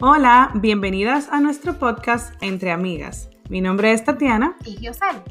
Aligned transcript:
Hola, 0.00 0.52
bienvenidas 0.54 1.28
a 1.32 1.40
nuestro 1.40 1.76
podcast 1.76 2.32
Entre 2.40 2.70
Amigas. 2.70 3.28
Mi 3.48 3.60
nombre 3.60 3.90
es 3.90 4.04
Tatiana. 4.04 4.56
Y 4.64 4.76
Yosel. 4.76 5.24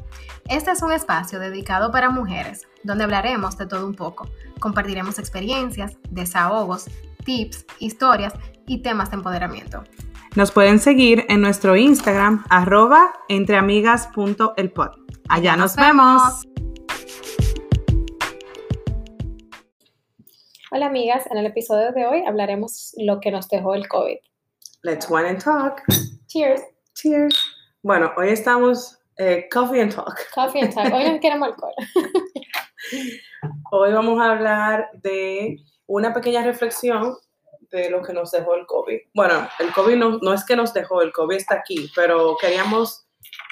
Este 0.46 0.72
es 0.72 0.82
un 0.82 0.92
espacio 0.92 1.38
dedicado 1.38 1.90
para 1.90 2.10
mujeres, 2.10 2.68
donde 2.82 3.04
hablaremos 3.04 3.56
de 3.56 3.66
todo 3.66 3.86
un 3.86 3.94
poco. 3.94 4.28
Compartiremos 4.60 5.18
experiencias, 5.18 5.96
desahogos, 6.10 6.84
tips, 7.24 7.64
historias 7.78 8.34
y 8.66 8.82
temas 8.82 9.10
de 9.10 9.16
empoderamiento. 9.16 9.84
Nos 10.36 10.52
pueden 10.52 10.80
seguir 10.80 11.24
en 11.30 11.40
nuestro 11.40 11.74
Instagram, 11.74 12.44
arroba 12.50 13.14
entreamigas.elpod. 13.30 14.90
Allá 15.30 15.56
nos, 15.56 15.76
vemos. 15.76 16.46
Hola 20.70 20.84
amigas, 20.84 21.24
en 21.30 21.38
el 21.38 21.46
episodio 21.46 21.92
de 21.92 22.04
hoy 22.04 22.26
hablaremos 22.26 22.92
lo 22.98 23.18
que 23.20 23.30
nos 23.30 23.48
dejó 23.48 23.74
el 23.74 23.88
COVID. 23.88 24.18
Let's 24.84 25.10
wine 25.10 25.26
and 25.26 25.40
talk. 25.40 25.82
Cheers. 26.28 26.60
Cheers. 26.94 27.36
Bueno, 27.82 28.12
hoy 28.16 28.28
estamos 28.28 28.96
eh, 29.18 29.48
coffee 29.50 29.80
and 29.80 29.92
talk. 29.92 30.16
Coffee 30.32 30.60
and 30.60 30.72
talk. 30.72 30.92
Hoy 30.92 31.04
no 31.04 31.18
queremos 31.18 31.48
alcohol. 31.48 31.74
hoy 33.72 33.92
vamos 33.92 34.20
a 34.20 34.30
hablar 34.30 34.88
de 35.02 35.56
una 35.86 36.14
pequeña 36.14 36.44
reflexión 36.44 37.16
de 37.72 37.90
lo 37.90 38.02
que 38.02 38.12
nos 38.12 38.30
dejó 38.30 38.54
el 38.54 38.66
COVID. 38.66 38.98
Bueno, 39.14 39.48
el 39.58 39.72
COVID 39.72 39.96
no, 39.96 40.18
no 40.22 40.32
es 40.32 40.44
que 40.44 40.54
nos 40.54 40.72
dejó, 40.72 41.02
el 41.02 41.12
COVID 41.12 41.36
está 41.36 41.56
aquí, 41.56 41.90
pero 41.96 42.36
queríamos 42.40 43.04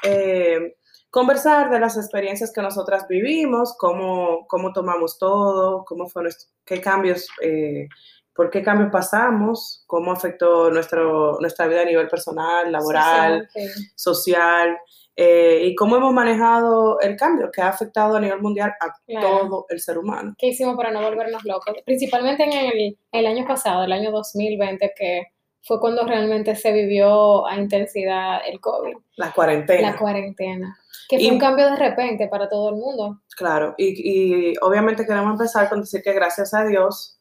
eh, 0.04 0.76
conversar 1.10 1.70
de 1.70 1.80
las 1.80 1.96
experiencias 1.96 2.52
que 2.52 2.62
nosotras 2.62 3.08
vivimos, 3.08 3.76
cómo, 3.78 4.46
cómo 4.46 4.72
tomamos 4.72 5.18
todo, 5.18 5.84
cómo 5.84 6.06
fue 6.06 6.22
nuestro, 6.22 6.50
qué 6.64 6.80
cambios, 6.80 7.28
eh, 7.42 7.88
por 8.36 8.50
qué 8.50 8.62
cambios 8.62 8.90
pasamos, 8.90 9.82
cómo 9.86 10.12
afectó 10.12 10.70
nuestro, 10.70 11.38
nuestra 11.40 11.66
vida 11.66 11.82
a 11.82 11.86
nivel 11.86 12.08
personal, 12.08 12.70
laboral, 12.70 13.48
social, 13.94 14.76
eh, 15.16 15.62
y 15.64 15.74
cómo 15.74 15.96
hemos 15.96 16.12
manejado 16.12 17.00
el 17.00 17.16
cambio 17.16 17.50
que 17.50 17.62
ha 17.62 17.68
afectado 17.68 18.16
a 18.16 18.20
nivel 18.20 18.42
mundial 18.42 18.74
a 18.80 18.94
todo 19.20 19.64
el 19.70 19.80
ser 19.80 19.96
humano. 19.96 20.34
¿Qué 20.36 20.48
hicimos 20.48 20.76
para 20.76 20.90
no 20.90 21.00
volvernos 21.00 21.42
locos? 21.44 21.74
Principalmente 21.86 22.44
en 22.44 22.52
el, 22.52 22.98
el 23.12 23.26
año 23.26 23.46
pasado, 23.46 23.84
el 23.84 23.92
año 23.92 24.10
2020, 24.10 24.92
que 24.94 25.22
fue 25.62 25.80
cuando 25.80 26.06
realmente 26.06 26.54
se 26.54 26.70
vivió 26.70 27.46
a 27.46 27.56
intensidad 27.56 28.40
el 28.46 28.60
COVID. 28.60 28.94
La 29.16 29.32
cuarentena. 29.32 29.92
La 29.92 29.96
cuarentena. 29.96 30.76
Que 31.08 31.18
fue 31.18 31.30
un 31.30 31.38
cambio 31.38 31.70
de 31.70 31.76
repente 31.76 32.28
para 32.28 32.48
todo 32.48 32.70
el 32.70 32.76
mundo. 32.76 33.22
Claro, 33.36 33.74
y, 33.78 34.50
y, 34.50 34.54
obviamente 34.60 35.06
queremos 35.06 35.32
empezar 35.32 35.68
con 35.68 35.80
decir 35.80 36.02
que 36.02 36.12
gracias 36.12 36.52
a 36.52 36.64
Dios 36.64 37.15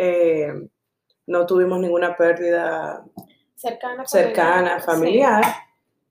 eh, 0.00 0.52
no 1.26 1.44
tuvimos 1.44 1.80
ninguna 1.80 2.16
pérdida 2.16 3.04
cercana, 3.56 4.06
cercana 4.06 4.78
familiar, 4.78 5.42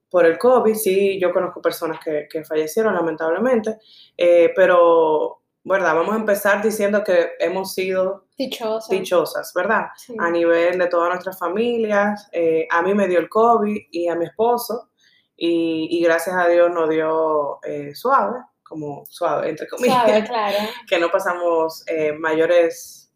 por 0.10 0.26
el 0.26 0.38
COVID. 0.38 0.76
Sí, 0.76 1.18
yo 1.22 1.32
conozco 1.32 1.62
personas 1.62 2.00
que, 2.04 2.28
que 2.30 2.44
fallecieron 2.44 2.94
lamentablemente, 2.94 3.78
eh, 4.18 4.52
pero, 4.54 5.42
¿verdad? 5.64 5.96
Vamos 5.96 6.16
a 6.16 6.20
empezar 6.20 6.62
diciendo 6.62 7.02
que 7.02 7.30
hemos 7.40 7.74
sido 7.74 8.26
dichosas, 8.38 8.90
dichosas 8.90 9.54
¿verdad? 9.56 9.86
A 10.20 10.30
nivel 10.30 10.78
de 10.80 10.88
todas 10.88 11.10
nuestras 11.10 11.40
familias. 11.40 12.28
Eh, 12.34 12.68
a 12.70 12.82
mí 12.82 12.94
me 12.94 13.08
dio 13.08 13.20
el 13.20 13.30
COVID 13.30 13.84
y 13.90 14.10
a 14.10 14.16
mi 14.16 14.26
esposo 14.26 14.90
y, 15.38 16.04
gracias 16.04 16.36
a 16.36 16.50
Dios 16.50 16.70
nos 16.72 16.90
dio 16.90 17.60
eh, 17.64 17.96
suave, 17.96 18.40
como 18.64 19.06
suave, 19.06 19.50
entre 19.50 19.66
comillas. 19.70 20.04
Suave, 20.04 20.24
claro. 20.28 20.58
Que 20.90 21.00
no 21.00 21.10
pasamos 21.10 21.86
mayores 22.20 23.07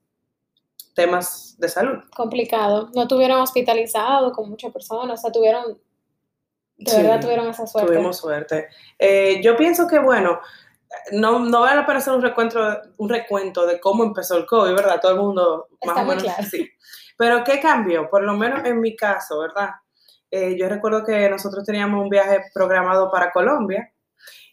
temas 0.94 1.56
de 1.58 1.70
salud. 1.70 2.04
Complicado. 2.16 2.90
No 2.96 3.08
tuvieron 3.08 3.42
hospitalizado 3.42 4.32
con 4.32 4.50
muchas 4.50 4.72
personas, 4.72 5.20
o 5.20 5.22
sea, 5.22 5.32
tuvieron, 5.32 5.80
de 6.78 6.98
verdad 6.98 7.22
tuvieron 7.22 7.48
esa 7.48 7.68
suerte. 7.68 7.94
Tuvimos 7.94 8.18
suerte. 8.18 8.68
Eh, 8.98 9.42
yo 9.44 9.56
pienso 9.56 9.88
que, 9.88 10.00
bueno, 10.00 10.40
no, 11.12 11.40
no 11.40 11.62
vale 11.62 11.78
la 11.78 11.86
pena 11.86 12.00
hacer 12.00 12.14
un 12.14 12.22
recuento, 12.22 12.60
un 12.98 13.10
recuento 13.10 13.66
de 13.66 13.80
cómo 13.80 14.04
empezó 14.04 14.38
el 14.38 14.46
COVID, 14.46 14.74
¿verdad? 14.74 15.00
Todo 15.02 15.14
el 15.14 15.20
mundo 15.20 15.68
más 15.86 15.98
o 15.98 16.06
menos 16.06 16.24
claro. 16.24 16.44
sí. 16.44 16.70
Pero 17.18 17.44
¿qué 17.44 17.60
cambió? 17.60 18.10
Por 18.10 18.24
lo 18.24 18.34
menos 18.34 18.66
en 18.66 18.80
mi 18.80 18.96
caso, 18.96 19.40
¿verdad? 19.40 19.70
Eh, 20.32 20.58
yo 20.58 20.70
recuerdo 20.70 21.04
que 21.06 21.30
nosotros 21.30 21.66
teníamos 21.66 22.02
un 22.02 22.10
viaje 22.10 22.42
programado 22.54 23.12
para 23.12 23.32
Colombia 23.32 23.94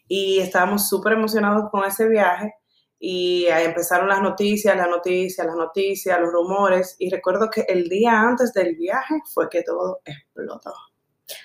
y 0.07 0.39
estábamos 0.39 0.89
súper 0.89 1.13
emocionados 1.13 1.69
con 1.71 1.85
ese 1.85 2.07
viaje 2.07 2.53
y 2.99 3.47
ahí 3.47 3.65
empezaron 3.65 4.09
las 4.09 4.21
noticias, 4.21 4.75
las 4.75 4.89
noticias, 4.89 5.47
las 5.47 5.55
noticias, 5.55 6.19
los 6.19 6.31
rumores 6.31 6.95
y 6.99 7.09
recuerdo 7.09 7.49
que 7.49 7.61
el 7.61 7.87
día 7.87 8.19
antes 8.19 8.53
del 8.53 8.75
viaje 8.75 9.15
fue 9.33 9.49
que 9.49 9.63
todo 9.63 10.01
explotó. 10.03 10.73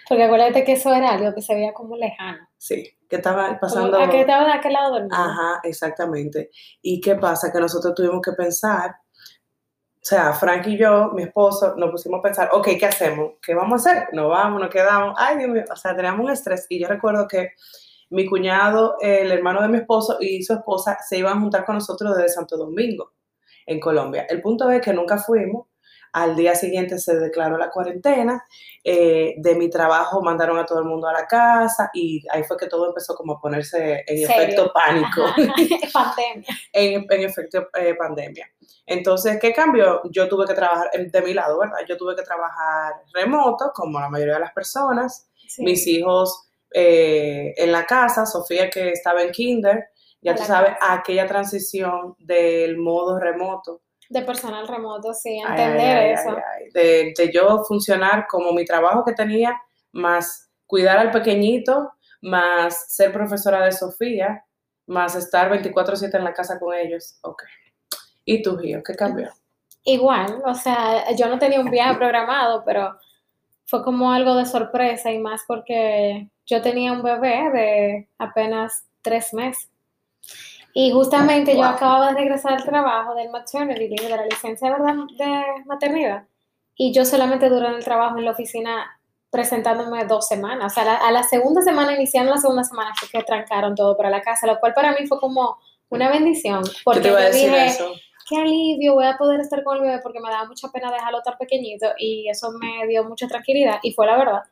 Porque 0.09 0.25
acuérdate 0.25 0.65
que 0.65 0.73
eso 0.73 0.93
era 0.93 1.13
algo 1.13 1.35
que 1.35 1.43
se 1.43 1.55
veía 1.55 1.73
como 1.73 1.97
lejano. 1.97 2.49
Sí, 2.59 2.91
que 3.09 3.17
estaba 3.17 3.59
pasando... 3.61 3.99
A 3.99 4.11
que 4.11 4.23
estaba 4.23 4.47
de 4.47 4.53
aquel 4.53 4.73
lado 4.73 4.95
del 4.95 5.03
mundo. 5.03 5.17
Ajá, 5.17 5.61
exactamente. 5.63 6.51
¿Y 6.83 7.01
qué 7.01 7.15
pasa? 7.17 7.53
Que 7.53 7.61
nosotros 7.61 7.95
tuvimos 7.95 8.21
que 8.23 8.33
pensar 8.33 8.97
o 10.05 10.07
sea, 10.07 10.35
Frank 10.35 10.67
y 10.67 10.77
yo, 10.77 11.13
mi 11.15 11.23
esposo, 11.23 11.77
nos 11.79 11.91
pusimos 11.91 12.19
a 12.19 12.23
pensar, 12.25 12.51
ok, 12.53 12.69
¿qué 12.79 12.85
hacemos? 12.85 13.37
¿Qué 13.41 13.55
vamos 13.55 13.87
a 13.87 13.91
hacer? 13.91 14.09
¿Nos 14.13 14.29
vamos? 14.29 14.61
¿Nos 14.61 14.69
quedamos? 14.69 15.15
Ay, 15.17 15.39
Dios 15.39 15.49
mío, 15.49 15.65
o 15.73 15.77
sea, 15.77 15.97
teníamos 15.97 16.27
un 16.27 16.31
estrés. 16.31 16.67
Y 16.69 16.79
yo 16.79 16.89
recuerdo 16.89 17.27
que 17.27 17.53
mi 18.15 18.27
cuñado, 18.27 18.97
el 19.01 19.33
hermano 19.33 19.61
de 19.61 19.69
mi 19.69 19.79
esposo 19.79 20.19
y 20.21 20.43
su 20.45 20.53
esposa 20.53 20.97
se 21.07 21.19
iban 21.19 21.37
a 21.37 21.41
juntar 21.41 21.65
con 21.65 21.75
nosotros 21.75 22.17
desde 22.17 22.29
Santo 22.29 22.57
Domingo, 22.57 23.13
en 23.67 23.81
Colombia. 23.81 24.25
El 24.29 24.41
punto 24.41 24.71
es 24.71 24.81
que 24.81 24.93
nunca 24.93 25.19
fuimos. 25.19 25.67
Al 26.13 26.37
día 26.37 26.55
siguiente 26.55 27.01
se 27.01 27.17
declaró 27.17 27.59
la 27.59 27.71
cuarentena. 27.71 28.45
Eh, 28.85 29.35
de 29.37 29.55
mi 29.57 29.69
trabajo 29.69 30.23
mandaron 30.23 30.57
a 30.59 30.65
todo 30.65 30.79
el 30.79 30.85
mundo 30.85 31.09
a 31.09 31.13
la 31.13 31.27
casa 31.27 31.91
y 31.93 32.23
ahí 32.31 32.45
fue 32.45 32.57
que 32.57 32.69
todo 32.69 32.87
empezó 32.87 33.17
como 33.17 33.33
a 33.33 33.41
ponerse 33.41 34.05
en 34.07 34.19
¿Serio? 34.19 34.45
efecto 34.45 34.73
pánico. 34.73 35.25
Pandemia. 35.93 36.47
en, 36.73 37.07
en 37.11 37.21
efecto 37.25 37.69
eh, 37.77 37.97
pandemia. 37.97 38.49
Entonces, 38.87 39.39
¿qué 39.41 39.53
cambió? 39.53 40.03
Yo 40.13 40.29
tuve 40.29 40.47
que 40.47 40.55
trabajar, 40.55 40.89
de 40.93 41.23
mi 41.23 41.35
lado, 41.35 41.59
¿verdad? 41.59 41.79
Yo 41.89 41.97
tuve 41.97 42.15
que 42.15 42.23
trabajar 42.23 42.93
remoto, 43.13 43.73
como 43.75 43.99
la 43.99 44.09
mayoría 44.09 44.35
de 44.35 44.41
las 44.41 44.53
personas. 44.53 45.29
Sí. 45.49 45.65
Mis 45.65 45.85
hijos 45.89 46.44
eh, 46.77 47.55
en 47.57 47.71
la 47.71 47.87
casa, 47.87 48.27
Sofía 48.27 48.69
que 48.69 48.91
estaba 48.91 49.23
en 49.23 49.31
kinder, 49.31 49.91
ya 50.21 50.35
tú 50.35 50.43
sabes, 50.43 50.73
casa. 50.73 50.95
aquella 50.95 51.27
transición 51.27 52.17
del 52.19 52.77
modo 52.79 53.21
remoto. 53.21 53.83
De 54.09 54.23
personal 54.23 54.67
remoto, 54.67 55.15
sí, 55.15 55.39
entender 55.39 55.97
ay, 55.97 56.09
ay, 56.09 56.13
eso. 56.13 56.31
ay. 56.31 56.65
De, 56.75 57.15
de 57.17 57.33
yo 57.33 57.63
funcionar 57.65 58.27
como 58.29 58.53
mi 58.53 58.65
trabajo 58.65 59.05
que 59.05 59.13
tenía, 59.13 59.57
más 59.93 60.51
cuidar 60.67 60.99
al 60.99 61.13
pequeñito, 61.13 61.93
más 62.21 62.93
ser 62.93 63.13
profesora 63.13 63.65
de 63.65 63.71
Sofía, 63.71 64.45
más 64.87 65.15
estar 65.15 65.49
24/7 65.51 66.17
en 66.17 66.25
la 66.25 66.35
casa 66.35 66.59
con 66.59 66.75
ellos. 66.75 67.19
Ok. 67.23 67.43
¿Y 68.25 68.43
tú, 68.43 68.59
Gio? 68.59 68.83
¿Qué 68.83 68.95
cambió? 68.95 69.31
Igual, 69.85 70.43
o 70.45 70.55
sea, 70.55 71.15
yo 71.15 71.29
no 71.29 71.39
tenía 71.39 71.61
un 71.61 71.71
viaje 71.71 71.95
programado, 71.99 72.65
pero 72.65 72.97
fue 73.67 73.85
como 73.85 74.11
algo 74.13 74.35
de 74.35 74.47
sorpresa 74.47 75.13
y 75.13 75.19
más 75.19 75.43
porque 75.47 76.29
yo 76.47 76.61
tenía 76.63 76.93
un 76.93 77.03
bebé 77.03 77.51
de 77.53 78.09
apenas 78.19 78.85
tres 79.03 79.33
meses. 79.35 79.71
Y 80.73 80.91
justamente 80.93 81.57
yo 81.57 81.65
acababa 81.65 82.09
de 82.09 82.15
regresar 82.19 82.55
al 82.55 82.65
trabajo 82.65 83.15
del 83.15 83.31
maternity 83.31 83.89
leave, 83.89 84.09
de 84.11 84.17
la 84.17 84.27
licencia 84.27 84.71
¿verdad? 84.71 84.95
de 85.17 85.65
maternidad, 85.67 86.25
y 86.75 86.93
yo 86.93 87.05
solamente 87.05 87.49
duré 87.49 87.69
en 87.69 87.75
el 87.75 87.85
trabajo 87.85 88.19
en 88.19 88.25
la 88.25 88.33
oficina 88.33 88.99
presentándome 89.31 90.05
dos 90.05 90.27
semanas. 90.27 90.73
O 90.73 90.75
sea, 90.75 90.85
la- 90.85 90.97
a 90.97 91.11
la 91.13 91.23
segunda 91.23 91.63
semana, 91.63 91.95
iniciando 91.95 92.33
la 92.33 92.39
segunda 92.41 92.65
semana, 92.65 92.93
fue 92.99 93.09
que 93.09 93.23
trancaron 93.25 93.75
todo 93.77 93.97
para 93.97 94.11
la 94.11 94.21
casa, 94.21 94.47
lo 94.47 94.59
cual 94.59 94.75
para 94.75 94.93
mí 94.93 95.07
fue 95.07 95.19
como 95.21 95.57
una 95.91 96.09
bendición, 96.11 96.65
Yo 96.65 96.73
porque 96.85 97.01
te 97.03 97.09
yo 97.09 97.17
decir 97.17 97.51
dije, 97.51 97.67
eso. 97.67 97.93
qué 98.29 98.37
alivio, 98.37 98.95
voy 98.95 99.07
a 99.07 99.17
poder 99.17 99.41
estar 99.41 99.63
con 99.63 99.77
el 99.77 99.83
bebé 99.83 100.01
porque 100.03 100.19
me 100.21 100.31
daba 100.31 100.47
mucha 100.47 100.69
pena 100.69 100.91
dejarlo 100.91 101.21
tan 101.23 101.37
pequeñito 101.37 101.87
y 101.99 102.29
eso 102.29 102.51
me 102.59 102.87
dio 102.89 103.05
mucha 103.05 103.29
tranquilidad 103.29 103.79
y 103.83 103.93
fue 103.93 104.07
la 104.07 104.17
verdad. 104.17 104.43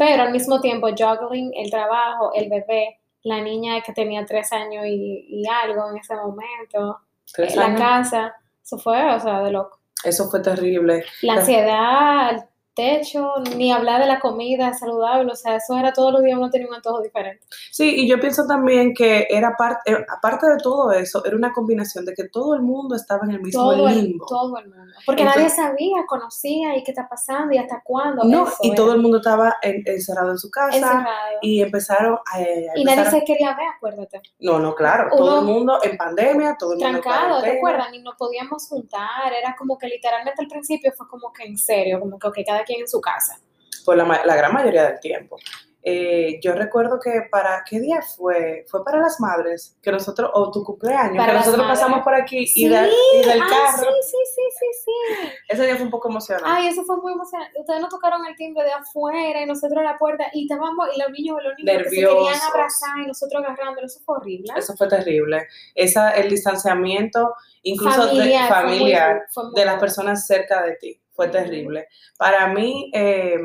Pero 0.00 0.22
al 0.22 0.32
mismo 0.32 0.62
tiempo, 0.62 0.88
juggling 0.88 1.52
el 1.54 1.70
trabajo, 1.70 2.32
el 2.32 2.48
bebé, 2.48 3.00
la 3.22 3.42
niña 3.42 3.82
que 3.82 3.92
tenía 3.92 4.24
tres 4.24 4.50
años 4.50 4.86
y, 4.86 5.26
y 5.28 5.42
algo 5.46 5.90
en 5.90 5.98
ese 5.98 6.14
momento, 6.16 7.00
¿Tres 7.30 7.54
la 7.54 7.74
casa, 7.74 8.34
eso 8.64 8.78
fue, 8.78 9.14
o 9.14 9.20
sea, 9.20 9.42
de 9.42 9.50
loco. 9.50 9.78
Eso 10.02 10.30
fue 10.30 10.40
terrible. 10.40 11.04
La 11.20 11.34
ansiedad, 11.34 12.48
techo, 12.80 13.32
ni 13.56 13.70
hablar 13.72 14.00
de 14.00 14.06
la 14.06 14.20
comida 14.20 14.72
saludable, 14.72 15.30
o 15.32 15.36
sea, 15.36 15.56
eso 15.56 15.76
era 15.76 15.92
todos 15.92 16.12
los 16.12 16.22
días 16.22 16.38
uno 16.38 16.50
tenía 16.50 16.68
un 16.68 16.74
antojo 16.74 17.00
diferente. 17.02 17.44
Sí, 17.70 17.94
y 18.04 18.08
yo 18.08 18.18
pienso 18.20 18.46
también 18.46 18.94
que 18.94 19.26
era 19.28 19.54
parte, 19.56 19.92
eh, 19.92 20.04
aparte 20.08 20.46
de 20.46 20.56
todo 20.62 20.90
eso, 20.92 21.24
era 21.24 21.36
una 21.36 21.52
combinación 21.52 22.04
de 22.04 22.14
que 22.14 22.28
todo 22.28 22.54
el 22.54 22.62
mundo 22.62 22.94
estaba 22.96 23.24
en 23.24 23.32
el 23.32 23.40
mismo 23.42 23.60
Todo 23.62 23.88
el, 23.88 24.02
limbo. 24.04 24.26
todo 24.26 24.58
el 24.58 24.68
mundo. 24.68 24.92
Porque 25.04 25.22
Entonces- 25.22 25.56
nadie 25.58 25.70
sabía, 25.70 26.06
conocía 26.06 26.76
y 26.76 26.82
qué 26.84 26.92
está 26.92 27.08
pasando 27.08 27.52
y 27.54 27.58
hasta 27.58 27.82
cuándo. 27.84 28.24
no, 28.24 28.44
eso 28.48 28.56
y 28.62 28.68
era. 28.68 28.76
todo 28.76 28.92
el 28.94 29.00
mundo 29.02 29.18
estaba 29.18 29.56
en- 29.62 29.82
encerrado 29.86 30.30
en 30.30 30.38
su 30.38 30.50
casa 30.50 30.76
encerrado. 30.76 31.06
y 31.42 31.62
empezaron 31.62 32.14
a, 32.32 32.36
a 32.36 32.40
Y 32.76 32.84
nadie 32.84 33.00
empezar- 33.02 33.10
se 33.10 33.24
quería 33.24 33.54
ver, 33.56 33.66
acuérdate. 33.76 34.20
No, 34.38 34.58
no, 34.58 34.74
claro, 34.74 35.10
todo 35.16 35.40
el 35.40 35.44
mundo 35.46 35.78
en 35.82 35.96
pandemia, 35.96 36.56
todo 36.58 36.72
el 36.74 36.78
mundo 36.78 37.00
Trancado, 37.00 37.42
¿te 37.42 37.56
acuerdas? 37.58 37.88
Ni 37.90 38.00
nos 38.02 38.14
podíamos 38.16 38.66
juntar. 38.68 39.32
Era 39.38 39.54
como 39.58 39.76
que 39.76 39.86
literalmente 39.88 40.40
al 40.40 40.48
principio 40.48 40.92
fue 40.96 41.08
como 41.08 41.32
que 41.32 41.44
en 41.44 41.56
serio, 41.58 41.98
como 42.00 42.18
que 42.18 42.28
ok, 42.28 42.38
cada 42.46 42.62
quien 42.64 42.69
quien 42.70 42.80
en 42.82 42.88
su 42.88 43.00
casa. 43.00 43.38
Por 43.84 43.96
la, 43.96 44.04
ma- 44.04 44.24
la 44.24 44.36
gran 44.36 44.52
mayoría 44.52 44.84
del 44.84 45.00
tiempo. 45.00 45.36
Eh, 45.82 46.38
yo 46.42 46.52
recuerdo 46.52 47.00
que 47.00 47.22
para, 47.30 47.64
¿qué 47.66 47.80
día 47.80 48.02
fue? 48.02 48.66
Fue 48.68 48.84
para 48.84 48.98
las 49.00 49.18
madres, 49.18 49.78
que 49.80 49.90
nosotros, 49.90 50.30
o 50.34 50.50
tu 50.50 50.62
cumpleaños, 50.62 51.16
Para 51.16 51.32
que 51.32 51.38
nosotros 51.38 51.64
madres. 51.64 51.80
pasamos 51.80 52.04
por 52.04 52.14
aquí 52.14 52.46
Sí, 52.46 52.66
y, 52.66 52.68
de- 52.68 52.90
y 53.14 53.26
del 53.26 53.40
ah, 53.40 53.46
carro. 53.48 53.84
sí, 54.02 54.10
sí, 54.10 54.16
sí, 54.36 54.42
sí, 54.58 54.66
sí. 54.84 55.28
Ese 55.48 55.62
día 55.64 55.76
fue 55.76 55.86
un 55.86 55.90
poco 55.90 56.10
emocionante. 56.10 56.50
Ay, 56.52 56.68
eso 56.68 56.84
fue 56.84 56.98
muy 56.98 57.14
emocionante. 57.14 57.58
Ustedes 57.58 57.80
nos 57.80 57.88
tocaron 57.88 58.26
el 58.26 58.36
timbre 58.36 58.62
de 58.64 58.72
afuera 58.72 59.40
y 59.42 59.46
nosotros 59.46 59.78
a 59.78 59.82
la 59.82 59.96
puerta 59.96 60.26
y 60.34 60.42
estábamos, 60.42 60.86
y 60.94 61.00
los 61.00 61.10
niños, 61.12 61.38
los 61.42 61.54
niños 61.56 61.82
que 61.84 61.88
se 61.88 61.96
querían 61.96 62.40
abrazar 62.50 62.98
y 63.02 63.06
nosotros 63.06 63.42
agarrándolo, 63.42 63.86
eso 63.86 64.00
fue 64.04 64.16
horrible. 64.18 64.52
Eso 64.54 64.76
fue 64.76 64.86
terrible. 64.86 65.46
Esa, 65.74 66.10
el 66.10 66.28
distanciamiento, 66.28 67.34
incluso 67.62 68.02
Familiar, 68.06 68.42
de, 68.42 68.54
fue 68.54 68.62
muy 68.64 68.76
familiar, 68.78 69.22
fue 69.32 69.44
muy 69.44 69.54
de 69.54 69.64
las 69.64 69.80
personas 69.80 70.26
cerca 70.26 70.62
de 70.62 70.76
ti, 70.76 71.00
fue 71.20 71.28
terrible. 71.28 71.86
Para 72.16 72.46
mí, 72.46 72.90
eh, 72.94 73.38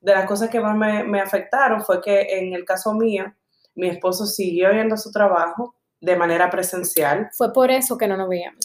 de 0.00 0.14
las 0.14 0.26
cosas 0.26 0.48
que 0.48 0.60
más 0.60 0.76
me, 0.76 1.02
me 1.02 1.20
afectaron 1.20 1.84
fue 1.84 2.00
que 2.00 2.38
en 2.38 2.54
el 2.54 2.64
caso 2.64 2.94
mío, 2.94 3.24
mi 3.74 3.88
esposo 3.88 4.26
siguió 4.26 4.70
yendo 4.70 4.94
a 4.94 4.98
su 4.98 5.10
trabajo 5.10 5.74
de 6.00 6.14
manera 6.14 6.48
presencial. 6.50 7.28
Fue 7.36 7.52
por 7.52 7.72
eso 7.72 7.98
que 7.98 8.06
no 8.06 8.16
nos 8.16 8.28
veíamos. 8.28 8.60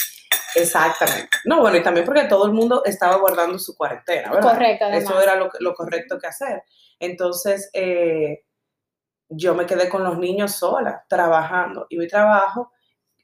Exactamente. 0.53 1.29
No, 1.45 1.61
bueno, 1.61 1.77
y 1.77 1.81
también 1.81 2.05
porque 2.05 2.25
todo 2.25 2.45
el 2.45 2.51
mundo 2.51 2.83
estaba 2.85 3.15
guardando 3.15 3.57
su 3.57 3.75
cuarentena, 3.75 4.29
¿verdad? 4.29 4.53
Correcto, 4.53 4.85
además. 4.85 5.03
Eso 5.03 5.19
era 5.19 5.35
lo, 5.35 5.49
lo 5.59 5.73
correcto 5.73 6.19
que 6.19 6.27
hacer. 6.27 6.61
Entonces, 6.99 7.71
eh, 7.73 8.43
yo 9.27 9.55
me 9.55 9.65
quedé 9.65 9.89
con 9.89 10.03
los 10.03 10.19
niños 10.19 10.51
sola, 10.51 11.03
trabajando. 11.09 11.87
Y 11.89 11.97
mi 11.97 12.07
trabajo 12.07 12.73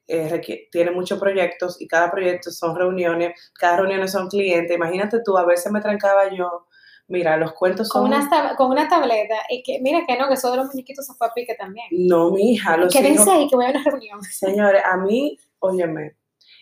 eh, 0.07 0.67
tiene 0.71 0.91
muchos 0.91 1.19
proyectos 1.19 1.81
y 1.81 1.87
cada 1.87 2.09
proyecto 2.09 2.49
son 2.51 2.75
reuniones, 2.75 3.33
cada 3.59 3.77
reunión 3.77 4.07
son 4.07 4.27
clientes. 4.29 4.75
Imagínate 4.75 5.21
tú, 5.23 5.37
a 5.37 5.45
veces 5.45 5.71
me 5.71 5.81
trancaba 5.81 6.33
yo. 6.33 6.65
Mira, 7.09 7.37
los 7.37 7.53
cuentos 7.53 7.87
Con 7.89 8.01
son... 8.03 8.11
una, 8.13 8.29
tab- 8.29 8.55
con 8.57 8.69
una 8.69 8.87
tableta. 8.89 9.35
Y 9.49 9.63
que, 9.63 9.79
mira 9.81 10.01
que 10.05 10.17
no, 10.17 10.27
que 10.27 10.33
eso 10.33 10.51
de 10.51 10.57
los 10.57 10.67
muñequitos 10.67 11.05
se 11.05 11.13
fue 11.13 11.27
a 11.27 11.31
pique 11.33 11.55
también. 11.55 11.87
No, 11.91 12.31
mi 12.31 12.51
hija, 12.53 12.75
los 12.75 12.93
hijos- 12.93 13.27
ahí 13.29 13.47
que 13.47 13.55
voy 13.55 13.65
a 13.65 13.69
una 13.69 13.83
reunión. 13.83 14.21
Señores, 14.29 14.81
a 14.85 14.97
mí, 14.97 15.37
óyeme, 15.59 16.17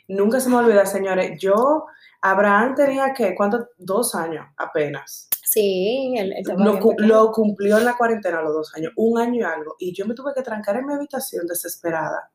nunca 0.08 0.40
se 0.40 0.50
me 0.50 0.58
olvida, 0.58 0.86
señores, 0.86 1.40
yo, 1.40 1.86
Abraham 2.22 2.76
tenía 2.76 3.12
que, 3.14 3.34
¿cuánto? 3.34 3.70
Dos 3.78 4.14
años 4.14 4.46
apenas. 4.58 5.30
Sí, 5.44 6.14
el, 6.18 6.32
el 6.34 6.40
estaba 6.40 6.64
Lo, 6.64 6.80
lo 6.98 7.32
cumplió 7.32 7.78
en 7.80 7.86
la 7.86 7.98
cuarentena 7.98 8.42
los 8.42 8.54
dos 8.54 8.76
años, 8.76 8.92
un 8.98 9.20
año 9.20 9.40
y 9.40 9.44
algo, 9.44 9.76
y 9.80 9.94
yo 9.96 10.06
me 10.06 10.14
tuve 10.14 10.34
que 10.36 10.42
trancar 10.44 10.76
en 10.78 10.86
mi 10.86 10.94
habitación 10.94 11.48
desesperada 11.48 12.30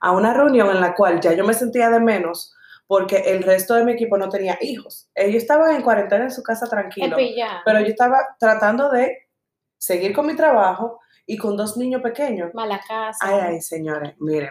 a 0.00 0.12
una 0.12 0.32
reunión 0.32 0.70
en 0.70 0.80
la 0.80 0.94
cual 0.94 1.20
ya 1.20 1.32
yo 1.32 1.44
me 1.44 1.54
sentía 1.54 1.90
de 1.90 2.00
menos 2.00 2.54
porque 2.86 3.16
el 3.16 3.42
resto 3.42 3.74
de 3.74 3.84
mi 3.84 3.92
equipo 3.92 4.16
no 4.16 4.28
tenía 4.28 4.58
hijos. 4.60 5.10
Ellos 5.14 5.42
estaban 5.42 5.74
en 5.74 5.82
cuarentena 5.82 6.24
en 6.24 6.30
su 6.30 6.42
casa 6.42 6.66
tranquilo, 6.66 7.16
pero 7.64 7.80
yo 7.80 7.88
estaba 7.88 8.18
tratando 8.38 8.90
de 8.90 9.28
seguir 9.76 10.14
con 10.14 10.26
mi 10.26 10.36
trabajo 10.36 11.00
y 11.26 11.36
con 11.36 11.56
dos 11.56 11.76
niños 11.76 12.02
pequeños. 12.02 12.54
Mala 12.54 12.80
casa. 12.86 13.18
Ay, 13.20 13.40
ay, 13.40 13.60
señores, 13.60 14.14
miren, 14.18 14.50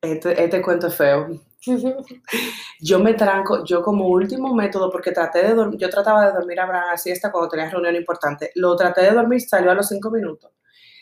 este, 0.00 0.42
este 0.42 0.62
cuento 0.62 0.86
es 0.86 0.96
feo. 0.96 1.28
Yo 2.80 2.98
me 2.98 3.14
tranco, 3.14 3.64
yo 3.64 3.82
como 3.82 4.06
último 4.08 4.54
método, 4.54 4.90
porque 4.90 5.12
traté 5.12 5.42
de 5.42 5.54
dormir, 5.54 5.80
yo 5.80 5.88
trataba 5.88 6.26
de 6.26 6.32
dormir 6.32 6.60
a 6.60 6.92
a 6.92 6.98
siesta 6.98 7.32
cuando 7.32 7.48
tenía 7.48 7.70
reunión 7.70 7.96
importante. 7.96 8.50
Lo 8.56 8.76
traté 8.76 9.00
de 9.00 9.12
dormir, 9.12 9.40
salió 9.40 9.70
a 9.70 9.74
los 9.74 9.88
cinco 9.88 10.10
minutos. 10.10 10.52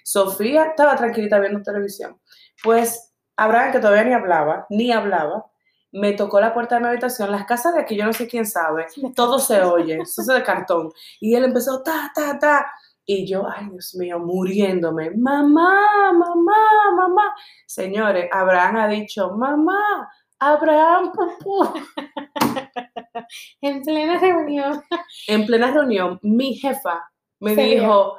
Sofía 0.04 0.66
estaba 0.66 0.94
tranquilita 0.94 1.40
viendo 1.40 1.62
televisión. 1.62 2.20
Pues 2.62 3.11
Abraham, 3.36 3.72
que 3.72 3.78
todavía 3.78 4.04
ni 4.04 4.12
hablaba, 4.12 4.66
ni 4.70 4.92
hablaba, 4.92 5.46
me 5.92 6.12
tocó 6.12 6.40
la 6.40 6.54
puerta 6.54 6.76
de 6.76 6.80
mi 6.80 6.88
habitación. 6.88 7.30
Las 7.30 7.44
casas 7.44 7.74
de 7.74 7.80
aquí, 7.80 7.96
yo 7.96 8.04
no 8.04 8.12
sé 8.12 8.26
quién 8.26 8.46
sabe, 8.46 8.86
todo 9.14 9.38
se 9.38 9.60
oye, 9.62 9.98
eso 10.00 10.22
es 10.22 10.26
de 10.26 10.42
cartón. 10.42 10.90
Y 11.20 11.34
él 11.34 11.44
empezó, 11.44 11.82
ta, 11.82 12.10
ta, 12.14 12.38
ta. 12.38 12.66
Y 13.04 13.26
yo, 13.26 13.46
ay 13.48 13.68
Dios 13.68 13.94
mío, 13.96 14.18
muriéndome. 14.18 15.10
Mamá, 15.10 16.12
mamá, 16.12 16.56
mamá. 16.96 17.34
Señores, 17.66 18.28
Abraham 18.32 18.76
ha 18.76 18.88
dicho, 18.88 19.30
mamá, 19.32 20.08
Abraham, 20.38 21.12
pupú. 21.12 21.68
en 23.60 23.82
plena 23.82 24.18
reunión. 24.18 24.82
En 25.26 25.46
plena 25.46 25.70
reunión, 25.72 26.18
mi 26.22 26.54
jefa 26.54 27.12
me 27.40 27.56
dijo, 27.56 28.16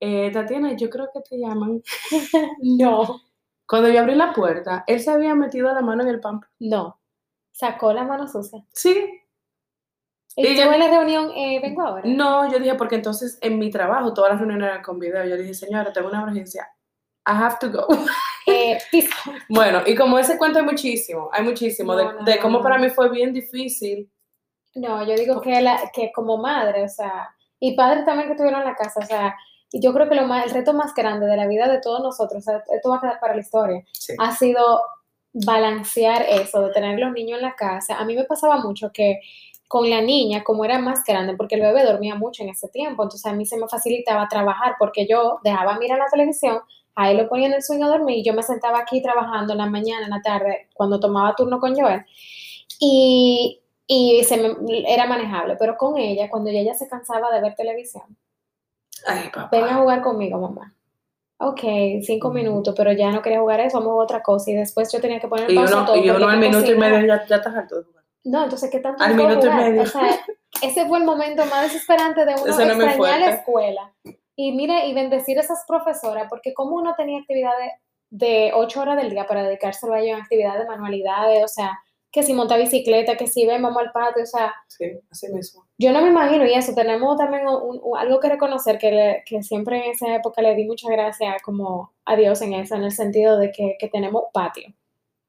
eh, 0.00 0.30
Tatiana, 0.32 0.72
yo 0.74 0.88
creo 0.88 1.10
que 1.12 1.20
te 1.20 1.38
llaman. 1.38 1.82
No, 2.62 3.20
Cuando 3.74 3.90
yo 3.90 3.98
abrí 4.02 4.14
la 4.14 4.32
puerta, 4.32 4.84
él 4.86 5.00
se 5.00 5.10
había 5.10 5.34
metido 5.34 5.74
la 5.74 5.80
mano 5.80 6.04
en 6.04 6.08
el 6.08 6.20
pamper. 6.20 6.48
no. 6.60 7.00
Sacó 7.50 7.92
la 7.92 8.04
mano 8.04 8.28
sucia. 8.28 8.64
Sí, 8.72 9.20
Y 10.36 10.46
Y 10.46 10.56
yo 10.56 10.72
en 10.72 10.78
la 10.78 10.86
reunión, 10.88 11.32
eh, 11.34 11.58
vengo 11.60 11.82
ahora. 11.82 12.02
no, 12.04 12.48
yo 12.52 12.60
dije, 12.60 12.76
porque 12.76 12.94
entonces 12.94 13.36
en 13.40 13.58
mi 13.58 13.70
trabajo 13.70 14.14
todas 14.14 14.30
las 14.30 14.38
reuniones 14.38 14.68
eran 14.68 14.82
con 14.82 15.00
video. 15.00 15.24
Yo 15.24 15.36
dije, 15.36 15.54
señora, 15.54 15.92
tengo 15.92 16.06
una 16.06 16.22
emergencia. 16.22 16.68
I 17.26 17.32
have 17.32 17.56
to 17.60 17.70
go. 17.72 17.88
Eh. 18.46 18.78
Bueno, 19.48 19.82
y 19.86 19.96
como 19.96 20.20
ese 20.20 20.38
cuento 20.38 20.60
hay 20.60 20.64
muchísimo, 20.64 21.30
hay 21.32 21.42
muchísimo, 21.42 21.96
de, 21.96 22.04
No, 22.04 22.24
de 22.24 22.38
cómo 22.38 22.58
no. 22.58 22.62
para 22.62 22.78
mí 22.78 22.90
fue 22.90 23.08
bien 23.08 23.32
difícil. 23.32 24.08
No, 24.76 25.04
yo 25.04 25.16
digo 25.16 25.40
que, 25.40 25.60
la, 25.60 25.90
que 25.92 26.12
como 26.12 26.36
madre, 26.36 26.84
o 26.84 26.88
sea, 26.88 27.34
y 27.58 27.74
padre 27.74 28.04
también 28.04 28.28
que 28.28 28.34
estuvieron 28.34 28.60
en 28.60 28.68
la 28.68 28.76
casa, 28.76 29.00
o 29.00 29.06
sea, 29.06 29.34
y 29.76 29.80
yo 29.80 29.92
creo 29.92 30.08
que 30.08 30.14
lo 30.14 30.26
más, 30.26 30.44
el 30.46 30.52
reto 30.52 30.72
más 30.72 30.94
grande 30.94 31.26
de 31.26 31.36
la 31.36 31.46
vida 31.46 31.66
de 31.68 31.80
todos 31.80 32.00
nosotros, 32.00 32.42
o 32.42 32.44
sea, 32.50 32.62
esto 32.72 32.88
va 32.90 32.96
a 32.96 33.00
quedar 33.00 33.20
para 33.20 33.34
la 33.34 33.40
historia, 33.40 33.82
Sí. 33.92 34.14
ha 34.18 34.30
sido 34.34 34.80
balancear 35.32 36.22
eso, 36.28 36.62
de 36.62 36.72
tener 36.72 36.98
los 36.98 37.12
niños 37.12 37.38
en 37.38 37.44
la 37.44 37.54
casa. 37.56 37.96
A 37.98 38.04
mí 38.04 38.14
me 38.14 38.24
pasaba 38.24 38.58
mucho 38.58 38.90
que 38.92 39.20
con 39.66 39.90
la 39.90 40.00
niña, 40.00 40.44
como 40.44 40.64
era 40.64 40.78
más 40.78 41.02
grande, 41.04 41.34
porque 41.36 41.56
el 41.56 41.62
bebé 41.62 41.82
dormía 41.84 42.14
mucho 42.14 42.42
en 42.44 42.50
ese 42.50 42.68
tiempo, 42.68 43.02
entonces 43.02 43.26
a 43.26 43.32
mí 43.34 43.44
se 43.44 43.56
me 43.56 43.66
facilitaba 43.66 44.28
trabajar 44.28 44.76
porque 44.78 45.06
yo 45.08 45.40
dejaba 45.42 45.76
mirar 45.78 45.98
la 45.98 46.06
televisión, 46.06 46.60
a 46.94 47.10
él 47.10 47.16
lo 47.16 47.28
ponía 47.28 47.48
en 47.48 47.54
el 47.54 47.62
sueño 47.64 47.86
a 47.86 47.88
dormir 47.88 48.18
y 48.18 48.24
yo 48.24 48.32
me 48.34 48.44
sentaba 48.44 48.78
aquí 48.78 49.02
trabajando 49.02 49.54
en 49.54 49.58
la 49.58 49.66
mañana, 49.66 50.04
en 50.04 50.10
la 50.10 50.22
tarde, 50.22 50.68
cuando 50.74 51.00
tomaba 51.00 51.34
turno 51.34 51.58
con 51.58 51.74
Joel. 51.74 52.04
Y, 52.78 53.60
y 53.86 54.22
se 54.24 54.36
me- 54.36 54.84
era 54.92 55.06
manejable, 55.06 55.56
pero 55.58 55.76
con 55.76 55.98
ella, 55.98 56.28
cuando 56.30 56.50
ella 56.50 56.74
se 56.74 56.88
cansaba 56.88 57.32
de 57.32 57.40
ver 57.40 57.54
televisión, 57.56 58.16
Ay, 59.06 59.30
papá. 59.32 59.48
ven 59.50 59.64
a 59.64 59.76
jugar 59.76 60.02
conmigo, 60.02 60.38
mamá. 60.38 60.74
Ok, 61.38 61.60
cinco 62.02 62.30
minutos, 62.30 62.74
pero 62.76 62.92
ya 62.92 63.10
no 63.10 63.20
quería 63.20 63.40
jugar 63.40 63.60
eso, 63.60 63.78
vamos 63.78 63.92
a 63.92 64.04
otra 64.04 64.22
cosa. 64.22 64.50
Y 64.50 64.54
después 64.54 64.90
yo 64.92 65.00
tenía 65.00 65.20
que 65.20 65.28
poner 65.28 65.50
Y 65.50 65.54
pausa 65.54 65.76
uno, 65.76 65.86
todo 65.86 65.96
y 65.96 66.08
uno 66.08 66.28
al 66.28 66.38
minuto 66.38 66.70
y 66.70 66.76
medio 66.76 67.06
ya, 67.06 67.26
ya 67.26 67.36
estás 67.36 67.54
harto 67.54 67.76
de 67.76 67.84
jugar. 67.84 68.04
No, 68.24 68.44
entonces, 68.44 68.70
¿qué 68.70 68.78
tanto 68.78 69.02
Al 69.02 69.14
minuto 69.14 69.46
y 69.46 69.50
medio. 69.50 69.82
O 69.82 69.86
sea, 69.86 70.18
ese 70.62 70.86
fue 70.86 70.98
el 70.98 71.04
momento 71.04 71.44
más 71.46 71.62
desesperante 71.64 72.24
de 72.24 72.34
uno 72.34 72.46
Ese 72.46 72.64
no 72.64 72.72
es 72.72 72.76
muy 72.76 72.86
extrañar 72.86 73.20
la 73.20 73.30
escuela. 73.30 73.92
Y 74.36 74.52
mire, 74.52 74.86
y 74.86 74.94
bendecir 74.94 75.38
a 75.38 75.42
esas 75.42 75.64
profesoras, 75.66 76.26
porque 76.30 76.54
como 76.54 76.76
uno 76.76 76.94
tenía 76.96 77.20
actividades 77.20 77.72
de 78.10 78.52
ocho 78.54 78.80
horas 78.80 78.96
del 78.96 79.10
día 79.10 79.26
para 79.26 79.42
dedicárselo 79.42 79.92
a 79.92 80.00
ellos 80.00 80.16
en 80.16 80.22
actividades 80.22 80.60
de 80.60 80.68
manualidades, 80.68 81.44
o 81.44 81.48
sea, 81.48 81.78
que 82.14 82.22
si 82.22 82.32
monta 82.32 82.56
bicicleta, 82.56 83.16
que 83.16 83.26
si 83.26 83.44
ven, 83.44 83.60
vamos 83.60 83.82
al 83.82 83.90
patio, 83.90 84.22
o 84.22 84.26
sea, 84.26 84.54
Sí, 84.68 84.84
así 85.10 85.32
mismo. 85.32 85.66
yo 85.76 85.90
no 85.92 86.00
me 86.00 86.10
imagino, 86.10 86.46
y 86.46 86.54
eso, 86.54 86.72
tenemos 86.72 87.16
también 87.18 87.46
un- 87.48 87.80
un- 87.82 87.98
algo 87.98 88.20
que 88.20 88.28
reconocer, 88.28 88.78
que, 88.78 88.92
le- 88.92 89.24
que 89.26 89.42
siempre 89.42 89.84
en 89.84 89.90
esa 89.90 90.14
época 90.14 90.40
le 90.40 90.54
di 90.54 90.64
mucha 90.64 90.88
gracia 90.90 91.36
como 91.44 91.92
a 92.04 92.14
Dios 92.14 92.40
en 92.42 92.52
eso, 92.54 92.76
en 92.76 92.84
el 92.84 92.92
sentido 92.92 93.36
de 93.36 93.50
que, 93.50 93.74
que 93.80 93.88
tenemos 93.88 94.22
patio. 94.32 94.72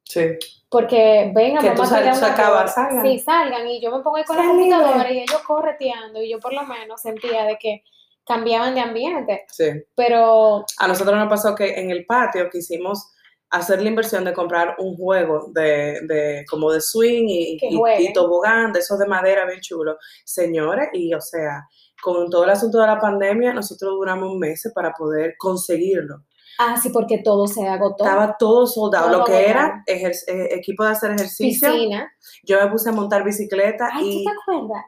Sí. 0.04 0.22
Porque 0.70 1.32
venga, 1.34 1.60
Que 1.60 1.70
vamos 1.70 1.88
tú 1.88 1.94
a 1.94 1.98
sal- 1.98 2.44
bola. 2.48 2.68
salgan. 2.68 3.02
Sí, 3.04 3.18
salgan. 3.18 3.66
Y 3.68 3.80
yo 3.82 3.90
me 3.90 4.02
pongo 4.04 4.16
ahí 4.18 4.24
con 4.24 4.36
la 4.36 4.44
computadora 4.46 5.10
y 5.10 5.18
ellos 5.18 5.42
correteando. 5.44 6.22
Y 6.22 6.30
yo 6.30 6.38
por 6.38 6.52
lo 6.52 6.62
menos 6.62 7.00
sentía 7.02 7.44
de 7.44 7.58
que 7.58 7.82
cambiaban 8.24 8.74
de 8.76 8.80
ambiente. 8.82 9.44
Sí. 9.48 9.64
Pero 9.96 10.64
A 10.78 10.86
nosotros 10.86 11.16
nos 11.16 11.28
pasó 11.28 11.56
que 11.56 11.80
en 11.80 11.90
el 11.90 12.06
patio 12.06 12.48
quisimos 12.50 13.12
hacer 13.50 13.80
la 13.82 13.88
inversión 13.88 14.24
de 14.24 14.32
comprar 14.32 14.74
un 14.78 14.96
juego 14.96 15.50
de, 15.52 16.00
de 16.02 16.44
como 16.48 16.72
de 16.72 16.80
swing 16.80 17.26
y, 17.28 17.58
y- 17.60 18.12
tobogán, 18.12 18.72
de 18.72 18.80
esos 18.80 18.98
de 18.98 19.06
madera 19.06 19.46
bien 19.46 19.60
chulo. 19.60 19.96
Señores, 20.24 20.88
y 20.92 21.14
o 21.14 21.20
sea, 21.20 21.66
con 22.02 22.28
todo 22.30 22.44
el 22.44 22.50
asunto 22.50 22.78
de 22.80 22.86
la 22.86 22.98
pandemia, 22.98 23.52
nosotros 23.52 23.94
duramos 23.94 24.34
meses 24.36 24.72
para 24.74 24.92
poder 24.92 25.34
conseguirlo. 25.38 26.24
Ah, 26.58 26.76
sí, 26.80 26.88
porque 26.88 27.18
todo 27.18 27.46
se 27.46 27.66
agotó. 27.68 28.04
Estaba 28.04 28.36
todo 28.38 28.66
soldado. 28.66 29.10
Todo 29.10 29.18
Lo 29.18 29.24
que 29.26 29.48
era 29.48 29.84
eh, 29.86 30.10
equipo 30.52 30.84
de 30.84 30.90
hacer 30.90 31.10
ejercicio, 31.10 31.70
Piscina. 31.70 32.10
yo 32.44 32.58
me 32.62 32.70
puse 32.70 32.88
a 32.88 32.92
montar 32.92 33.24
bicicleta 33.24 33.90
Ay, 33.92 34.08
y 34.22 34.24
¿tú 34.24 34.30
te 34.30 34.52
acuerdas? 34.54 34.84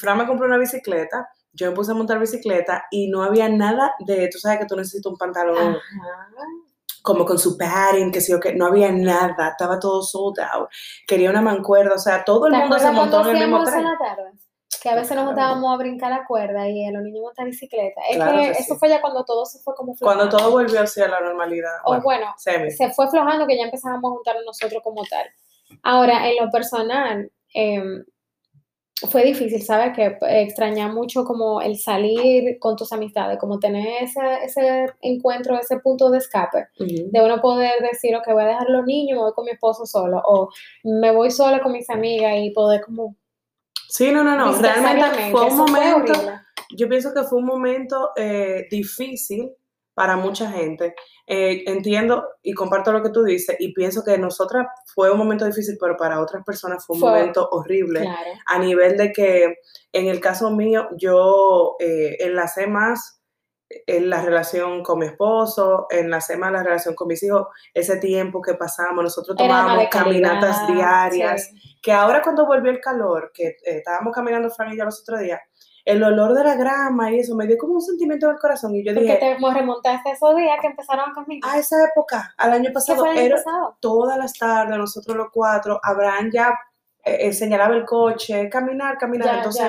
Fran 0.00 0.18
me 0.18 0.26
compró 0.26 0.46
una 0.46 0.58
bicicleta, 0.58 1.28
yo 1.52 1.70
me 1.70 1.76
puse 1.76 1.92
a 1.92 1.94
montar 1.94 2.18
bicicleta 2.18 2.84
y 2.90 3.08
no 3.08 3.22
había 3.22 3.48
nada 3.48 3.92
de, 4.06 4.28
tú 4.32 4.38
sabes 4.38 4.58
que 4.58 4.66
tú 4.66 4.76
necesitas 4.76 5.10
un 5.12 5.16
pantalón 5.16 5.56
Ajá. 5.56 6.28
Como 7.02 7.24
con 7.24 7.38
su 7.38 7.58
padding, 7.58 8.10
que 8.12 8.20
sí 8.20 8.32
o 8.32 8.40
que 8.40 8.54
no 8.54 8.66
había 8.66 8.90
nada, 8.92 9.48
estaba 9.48 9.78
todo 9.78 10.02
sold 10.02 10.38
out. 10.40 10.68
Quería 11.06 11.30
una 11.30 11.42
mancuerda, 11.42 11.94
o 11.94 11.98
sea, 11.98 12.24
todo 12.24 12.46
el 12.46 12.52
¿Te 12.52 12.58
mundo 12.58 12.78
se 12.78 12.90
montó 12.92 13.16
cuando 13.22 13.30
en 13.30 13.36
el 13.36 13.42
mismo 13.48 13.64
tren. 13.64 13.84
la 13.84 13.98
tarde? 13.98 14.32
Que 14.82 14.88
a 14.88 14.96
veces 14.96 15.14
nos 15.16 15.26
juntábamos 15.26 15.72
a 15.72 15.76
brincar 15.76 16.10
la 16.10 16.24
cuerda 16.26 16.68
y 16.68 16.90
los 16.90 17.02
niños 17.02 17.20
montar 17.22 17.44
bicicleta. 17.46 18.00
Es 18.10 18.16
Claro 18.16 18.38
que 18.38 18.44
que 18.52 18.58
eso 18.58 18.76
fue 18.76 18.88
ya 18.88 19.00
cuando 19.00 19.24
todo 19.24 19.44
se 19.46 19.60
fue 19.60 19.74
como 19.76 19.94
Cuando 20.00 20.24
flojando. 20.24 20.38
todo 20.38 20.50
volvió 20.50 20.80
así 20.80 21.00
a 21.00 21.06
la 21.08 21.20
normalidad. 21.20 21.70
O 21.84 22.00
bueno, 22.00 22.34
se 22.36 22.90
fue 22.92 23.08
flojando 23.08 23.46
que 23.46 23.56
ya 23.56 23.64
empezábamos 23.64 24.10
a 24.10 24.14
juntarnos 24.14 24.44
nosotros 24.44 24.82
como 24.82 25.04
tal. 25.04 25.26
Ahora, 25.84 26.28
en 26.28 26.44
lo 26.44 26.50
personal, 26.50 27.30
eh, 27.54 27.80
fue 29.10 29.24
difícil, 29.24 29.62
¿sabes? 29.62 29.94
Que 29.94 30.16
extraña 30.42 30.88
mucho 30.88 31.24
como 31.24 31.60
el 31.60 31.78
salir 31.78 32.58
con 32.58 32.76
tus 32.76 32.92
amistades, 32.92 33.38
como 33.38 33.58
tener 33.58 34.02
ese, 34.02 34.20
ese 34.44 34.86
encuentro, 35.00 35.58
ese 35.58 35.78
punto 35.80 36.10
de 36.10 36.18
escape, 36.18 36.68
de 36.78 37.20
uno 37.24 37.40
poder 37.40 37.82
decir, 37.82 38.14
ok, 38.16 38.32
voy 38.32 38.44
a 38.44 38.48
dejar 38.48 38.68
los 38.68 38.84
niños, 38.84 39.16
me 39.16 39.24
voy 39.24 39.32
con 39.32 39.44
mi 39.44 39.52
esposo 39.52 39.86
solo, 39.86 40.22
o 40.24 40.48
me 40.84 41.10
voy 41.12 41.30
sola 41.30 41.60
con 41.60 41.72
mis 41.72 41.88
amigas 41.90 42.34
y 42.36 42.50
poder 42.50 42.82
como... 42.82 43.16
Sí, 43.88 44.10
no, 44.10 44.24
no, 44.24 44.36
no, 44.36 44.52
realmente 44.52 45.30
fue 45.30 45.46
un 45.46 45.56
momento, 45.56 46.12
yo 46.76 46.88
pienso 46.88 47.12
que 47.12 47.22
fue 47.24 47.38
un 47.38 47.44
momento 47.44 48.10
eh, 48.16 48.66
difícil 48.70 49.50
para 49.94 50.16
mucha 50.16 50.50
gente. 50.50 50.94
Eh, 51.26 51.64
entiendo 51.66 52.24
y 52.42 52.52
comparto 52.52 52.92
lo 52.92 53.02
que 53.02 53.10
tú 53.10 53.22
dices 53.22 53.56
y 53.58 53.72
pienso 53.72 54.02
que 54.04 54.18
nosotras 54.18 54.66
fue 54.94 55.10
un 55.10 55.18
momento 55.18 55.44
difícil, 55.44 55.76
pero 55.80 55.96
para 55.96 56.20
otras 56.20 56.44
personas 56.44 56.84
fue 56.86 56.96
un 56.96 57.02
momento 57.02 57.48
horrible. 57.50 58.08
A 58.46 58.58
nivel 58.58 58.96
de 58.96 59.12
que 59.12 59.56
en 59.92 60.06
el 60.08 60.20
caso 60.20 60.50
mío 60.50 60.88
yo 60.96 61.76
eh, 61.78 62.16
enlacé 62.20 62.66
más 62.66 63.22
en 63.86 64.10
la 64.10 64.22
relación 64.22 64.82
con 64.82 64.98
mi 64.98 65.06
esposo, 65.06 65.86
enlacé 65.90 66.36
más 66.36 66.52
la 66.52 66.62
relación 66.62 66.94
con 66.94 67.08
mis 67.08 67.22
hijos, 67.22 67.46
ese 67.72 67.96
tiempo 67.96 68.42
que 68.42 68.54
pasamos, 68.54 69.02
nosotros 69.02 69.36
tomábamos 69.36 69.86
caminatas 69.90 70.66
diarias, 70.66 71.50
que 71.80 71.92
ahora 71.92 72.22
cuando 72.22 72.46
volvió 72.46 72.70
el 72.70 72.80
calor, 72.80 73.30
que 73.34 73.48
eh, 73.48 73.56
estábamos 73.64 74.12
caminando 74.14 74.50
Fran 74.50 74.72
y 74.72 74.78
yo 74.78 74.84
los 74.84 75.00
otros 75.00 75.20
días, 75.20 75.40
el 75.84 76.02
olor 76.02 76.34
de 76.34 76.44
la 76.44 76.54
grama 76.54 77.10
y 77.10 77.18
eso 77.18 77.34
me 77.34 77.46
dio 77.46 77.58
como 77.58 77.74
un 77.74 77.82
sentimiento 77.82 78.28
del 78.28 78.38
corazón. 78.38 78.74
Y 78.74 78.84
yo 78.84 78.92
dije. 78.92 79.18
Porque 79.20 79.36
te 79.36 79.54
remontaste 79.54 80.10
a 80.10 80.12
esos 80.12 80.36
días 80.36 80.58
que 80.60 80.68
empezaron 80.68 81.12
caminar. 81.12 81.50
A 81.50 81.58
esa 81.58 81.76
época, 81.84 82.34
al 82.36 82.52
año 82.52 82.70
pasado. 82.72 83.06
era 83.06 83.42
todas 83.80 84.16
las 84.16 84.32
tardes, 84.34 84.76
nosotros 84.78 85.16
los 85.16 85.28
cuatro, 85.32 85.80
Abraham 85.82 86.30
ya 86.32 86.54
eh, 87.04 87.32
señalaba 87.32 87.74
el 87.74 87.84
coche, 87.84 88.48
caminar, 88.48 88.96
caminar. 88.98 89.36
entonces. 89.36 89.68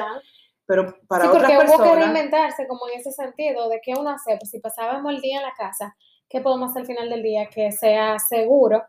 Pero 0.66 0.96
para 1.08 1.26
sí, 1.26 1.30
porque 1.34 1.58
otras 1.58 1.72
hubo 1.76 1.84
que 1.84 1.96
reinventarse 1.96 2.68
como 2.68 2.88
en 2.88 3.00
ese 3.00 3.12
sentido, 3.12 3.68
de 3.68 3.82
qué 3.84 3.94
uno 4.00 4.12
hace, 4.12 4.38
pues 4.38 4.50
si 4.50 4.60
pasábamos 4.60 5.12
el 5.14 5.20
día 5.20 5.38
en 5.38 5.44
la 5.44 5.54
casa, 5.54 5.96
¿qué 6.30 6.40
podemos 6.40 6.70
hacer 6.70 6.82
al 6.82 6.88
final 6.88 7.10
del 7.10 7.22
día 7.22 7.50
que 7.50 7.72
sea 7.74 8.18
seguro, 8.18 8.82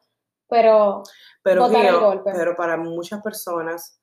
pero, 0.48 1.02
pero, 1.42 1.68
pero 2.24 2.54
para 2.54 2.76
muchas 2.76 3.20
personas 3.22 4.00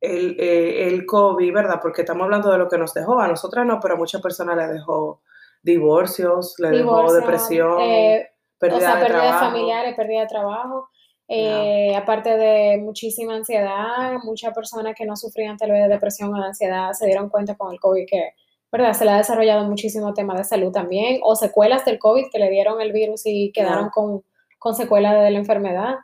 el, 0.00 0.36
eh, 0.38 0.88
el 0.88 1.06
COVID, 1.06 1.52
¿verdad? 1.52 1.78
Porque 1.80 2.02
estamos 2.02 2.24
hablando 2.24 2.50
de 2.50 2.58
lo 2.58 2.68
que 2.68 2.78
nos 2.78 2.92
dejó, 2.94 3.18
a 3.20 3.28
nosotras 3.28 3.66
no, 3.66 3.80
pero 3.80 3.94
a 3.94 3.98
muchas 3.98 4.20
personas 4.20 4.56
le 4.56 4.74
dejó 4.74 5.22
divorcios, 5.62 6.54
le 6.58 6.70
dejó 6.70 7.12
depresión, 7.12 7.80
eh, 7.80 8.30
pérdida, 8.58 8.76
o 8.76 8.80
sea, 8.80 8.96
de, 8.96 9.04
pérdida 9.06 9.24
de 9.24 9.38
familiares, 9.38 9.94
pérdida 9.96 10.20
de 10.20 10.26
trabajo. 10.26 10.88
Eh, 11.28 11.92
aparte 11.96 12.36
de 12.36 12.78
muchísima 12.78 13.34
ansiedad, 13.34 14.12
muchas 14.22 14.54
personas 14.54 14.94
que 14.96 15.04
no 15.04 15.16
sufrían 15.16 15.56
tal 15.56 15.72
vez 15.72 15.82
de 15.82 15.88
depresión 15.88 16.32
o 16.32 16.38
de 16.38 16.46
ansiedad 16.46 16.92
se 16.92 17.06
dieron 17.06 17.28
cuenta 17.28 17.56
con 17.56 17.72
el 17.72 17.80
COVID 17.80 18.04
que, 18.08 18.30
¿verdad? 18.70 18.92
Se 18.92 19.04
le 19.04 19.10
ha 19.10 19.16
desarrollado 19.16 19.64
muchísimo 19.64 20.14
tema 20.14 20.36
de 20.36 20.44
salud 20.44 20.70
también, 20.70 21.18
o 21.24 21.34
secuelas 21.34 21.84
del 21.84 21.98
COVID 21.98 22.26
que 22.30 22.38
le 22.38 22.48
dieron 22.50 22.80
el 22.80 22.92
virus 22.92 23.22
y 23.24 23.50
quedaron 23.52 23.90
con, 23.90 24.22
con 24.58 24.76
secuelas 24.76 25.20
de 25.20 25.30
la 25.32 25.38
enfermedad. 25.38 25.96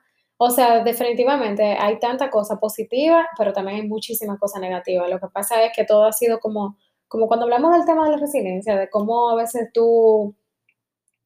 O 0.45 0.51
sea, 0.51 0.83
definitivamente 0.83 1.63
hay 1.63 2.01
tanta 2.01 2.29
cosa 2.29 2.59
positiva, 2.59 3.29
pero 3.39 3.53
también 3.53 3.77
hay 3.81 3.87
muchísimas 3.87 4.41
cosas 4.41 4.61
negativas. 4.61 5.09
Lo 5.09 5.21
que 5.21 5.29
pasa 5.29 5.63
es 5.63 5.71
que 5.73 5.85
todo 5.85 6.03
ha 6.05 6.11
sido 6.11 6.41
como, 6.41 6.77
como 7.07 7.29
cuando 7.29 7.45
hablamos 7.45 7.73
del 7.73 7.85
tema 7.87 8.07
de 8.07 8.11
la 8.11 8.17
resiliencia, 8.17 8.77
de 8.77 8.91
cómo 8.91 9.31
a 9.31 9.37
veces 9.37 9.69
tú 9.73 10.35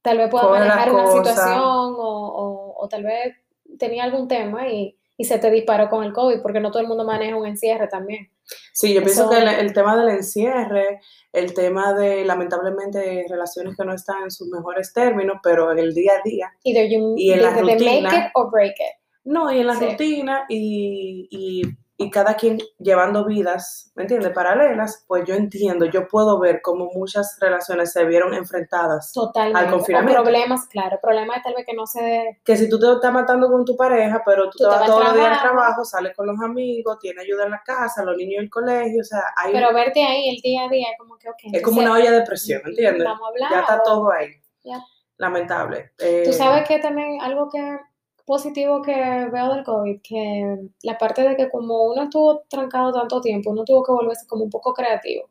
tal 0.03 0.19
vez 0.19 0.29
puedas 0.29 0.51
manejar 0.51 0.93
una 0.93 1.11
situación 1.11 1.59
o, 1.59 2.75
o, 2.77 2.89
tal 2.91 3.05
vez 3.05 3.35
tenía 3.79 4.05
algún 4.05 4.29
tema 4.29 4.69
y, 4.69 4.99
y, 5.17 5.25
se 5.25 5.39
te 5.39 5.51
disparó 5.51 5.89
con 5.89 6.05
el 6.05 6.13
COVID, 6.13 6.43
porque 6.43 6.61
no 6.61 6.71
todo 6.71 6.83
el 6.83 6.89
mundo 6.89 7.07
maneja 7.07 7.37
un 7.37 7.47
encierre 7.47 7.89
también. 7.89 8.31
Sí, 8.75 8.93
yo 8.93 9.03
pienso 9.03 9.31
que 9.31 9.39
el, 9.39 9.73
tema 9.73 9.97
del 9.97 10.11
encierre, 10.11 11.01
el 11.33 11.55
tema 11.55 11.95
de 11.95 12.23
lamentablemente 12.27 13.25
relaciones 13.31 13.79
que 13.79 13.85
no 13.87 13.95
están 13.95 14.25
en 14.25 14.31
sus 14.31 14.49
mejores 14.49 14.93
términos, 14.93 15.39
pero 15.43 15.73
en 15.73 15.79
el 15.79 15.95
día 15.95 16.13
a 16.19 16.23
día 16.23 16.53
y 16.63 16.77
en 17.33 17.43
la 17.43 17.57
rutina, 17.57 18.11
make 18.11 18.17
it 18.19 18.31
or 18.35 18.51
break 18.51 18.75
it. 18.79 19.06
No, 19.27 19.53
y 19.53 19.59
en 19.59 19.67
la 19.67 19.75
rutina 19.75 20.45
y, 20.49 21.27
y, 21.33 21.63
y, 21.97 22.11
cada 22.11 22.35
quien 22.35 22.59
llevando 22.79 23.25
vidas, 23.25 23.91
¿me 23.97 24.05
entiendes? 24.05 24.31
Paralelas, 24.33 25.05
pues 25.09 25.25
yo 25.27 25.35
entiendo, 25.35 25.85
yo 25.87 26.07
puedo 26.07 26.39
ver 26.39 26.61
cómo 26.63 26.93
muchas 26.95 27.37
relaciones 27.41 27.93
se 27.93 28.05
vieron 28.05 28.35
enfrentadas 28.35 29.11
Totalmente. 29.13 29.59
al 29.59 29.71
confinamiento. 29.73 30.21
O 30.21 30.23
problemas, 30.23 30.69
claro, 30.69 31.01
problemas 31.03 31.43
tal 31.43 31.55
vez 31.55 31.67
que 31.67 31.75
no 31.75 31.87
se... 31.87 32.41
Que 32.45 32.57
si 32.57 32.69
tú 32.69 32.79
te 32.79 32.87
estás 32.93 33.13
matando 33.13 33.51
con 33.51 33.65
tu 33.65 33.77
pareja, 33.77 34.23
pero 34.25 34.49
tú, 34.49 34.59
te 34.59 34.67
vas 34.67 34.87
todos 34.87 35.03
los 35.03 35.15
días 35.15 35.27
al 35.27 35.41
trabajo, 35.41 35.85
sales 35.85 36.15
con 36.15 36.29
los 36.29 36.41
amigos, 36.41 37.01
tienes 37.01 37.25
ayuda 37.25 37.47
en 37.47 37.51
la 37.51 37.63
casa, 37.65 38.05
los 38.05 38.17
niños 38.17 38.39
en 38.39 38.45
el 38.45 38.51
colegio, 38.51 39.01
o 39.01 39.05
sea, 39.05 39.25
hay... 39.37 39.53
Pero 39.53 39.75
verte 39.75 40.05
ahí 40.05 40.29
el 40.29 40.41
día 40.41 40.67
a 40.67 40.69
día, 40.69 40.87
como 40.97 41.19
que, 41.19 41.29
ok. 41.29 41.53
Es 41.53 41.63
como 41.63 41.81
una 41.81 41.95
olla 41.95 42.13
de 42.13 42.23
presión, 42.23 42.63
¿entiendes? 42.65 43.09
ya 43.51 43.61
está 43.61 43.83
todo 43.83 44.13
ahí. 44.13 44.29
Lamentable. 45.17 45.91
tú 45.97 46.05
eh, 46.05 46.33
sabes 46.33 46.69
que 46.69 46.79
también 46.79 47.21
algo 47.21 47.49
que 47.51 47.77
positivo 48.27 48.83
que 48.83 49.29
veo 49.33 49.55
del 49.55 49.65
COVID, 49.65 50.01
que 50.03 50.69
la 50.83 50.99
parte 50.99 51.23
de 51.23 51.37
que 51.37 51.49
como 51.49 51.85
uno 51.85 52.03
estuvo 52.03 52.43
trancado 52.49 52.93
tanto 52.93 53.21
tiempo, 53.21 53.51
uno 53.51 53.65
tuvo 53.65 53.83
que 53.85 53.93
volverse 53.93 54.27
como 54.27 54.45
un 54.45 54.51
poco 54.51 54.75
creativo. 54.75 55.31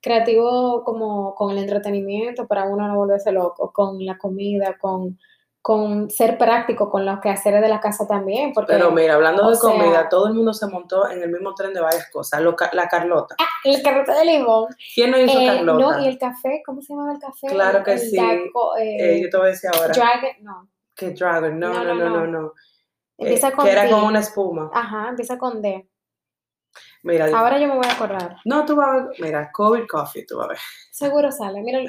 Creativo 0.00 0.82
como 0.82 1.34
con 1.36 1.52
el 1.52 1.58
entretenimiento, 1.58 2.48
para 2.48 2.64
uno 2.64 2.88
no 2.88 2.96
volverse 2.96 3.30
loco, 3.30 3.72
con 3.72 4.04
la 4.04 4.18
comida, 4.18 4.76
con, 4.76 5.16
con 5.62 6.10
ser 6.10 6.36
práctico 6.36 6.90
con 6.90 7.06
los 7.06 7.20
quehaceres 7.20 7.62
de 7.62 7.68
la 7.68 7.78
casa 7.78 8.08
también. 8.08 8.52
Porque, 8.52 8.72
Pero 8.72 8.90
mira, 8.90 9.14
hablando 9.14 9.48
de 9.48 9.56
comida, 9.60 10.08
todo 10.08 10.26
el 10.26 10.34
mundo 10.34 10.52
se 10.52 10.66
montó 10.66 11.08
en 11.08 11.22
el 11.22 11.30
mismo 11.30 11.54
tren 11.54 11.72
de 11.72 11.80
varias 11.80 12.10
cosas. 12.10 12.42
la 12.72 12.88
Carlota. 12.88 13.36
Ah, 13.38 13.46
el 13.62 13.80
Carlota 13.80 14.18
de 14.18 14.24
limón. 14.24 14.66
¿Quién 14.92 15.12
no 15.12 15.18
hizo 15.20 15.38
eh, 15.38 15.46
Carlota? 15.46 15.78
No, 15.78 16.04
y 16.04 16.08
el 16.08 16.18
café, 16.18 16.60
¿cómo 16.66 16.82
se 16.82 16.92
llama 16.92 17.12
el 17.12 17.20
café? 17.20 17.46
Claro 17.46 17.84
que 17.84 17.96
sí. 17.98 18.18
Eh, 18.80 19.20
yo 19.22 19.30
te 19.30 19.36
voy 19.36 19.46
a 19.46 19.50
decir 19.50 19.70
ahora. 19.72 19.92
Dragon, 19.92 20.32
no. 20.40 20.68
Que 21.02 21.14
Dragon, 21.14 21.58
no, 21.58 21.72
no, 21.84 21.94
no, 21.94 22.08
no, 22.08 22.26
no. 22.26 22.52
Empieza 23.18 23.48
eh, 23.48 23.52
con 23.52 23.64
que 23.64 23.72
era 23.72 23.88
como 23.90 24.06
una 24.06 24.20
espuma. 24.20 24.70
Ajá, 24.72 25.08
empieza 25.08 25.36
con 25.36 25.60
D. 25.60 25.88
Mira, 27.02 27.26
Ahora 27.36 27.58
yo 27.58 27.66
me 27.66 27.74
voy 27.74 27.86
a 27.86 27.92
acordar. 27.92 28.36
No, 28.44 28.64
tú 28.64 28.76
vas 28.76 28.88
a 28.88 29.06
ver. 29.06 29.16
Mira, 29.18 29.50
COVID 29.52 29.86
Coffee, 29.88 30.24
tú 30.24 30.38
vas 30.38 30.46
a 30.46 30.48
ver. 30.50 30.58
Seguro 30.90 31.30
sale. 31.32 31.60
Mira, 31.60 31.80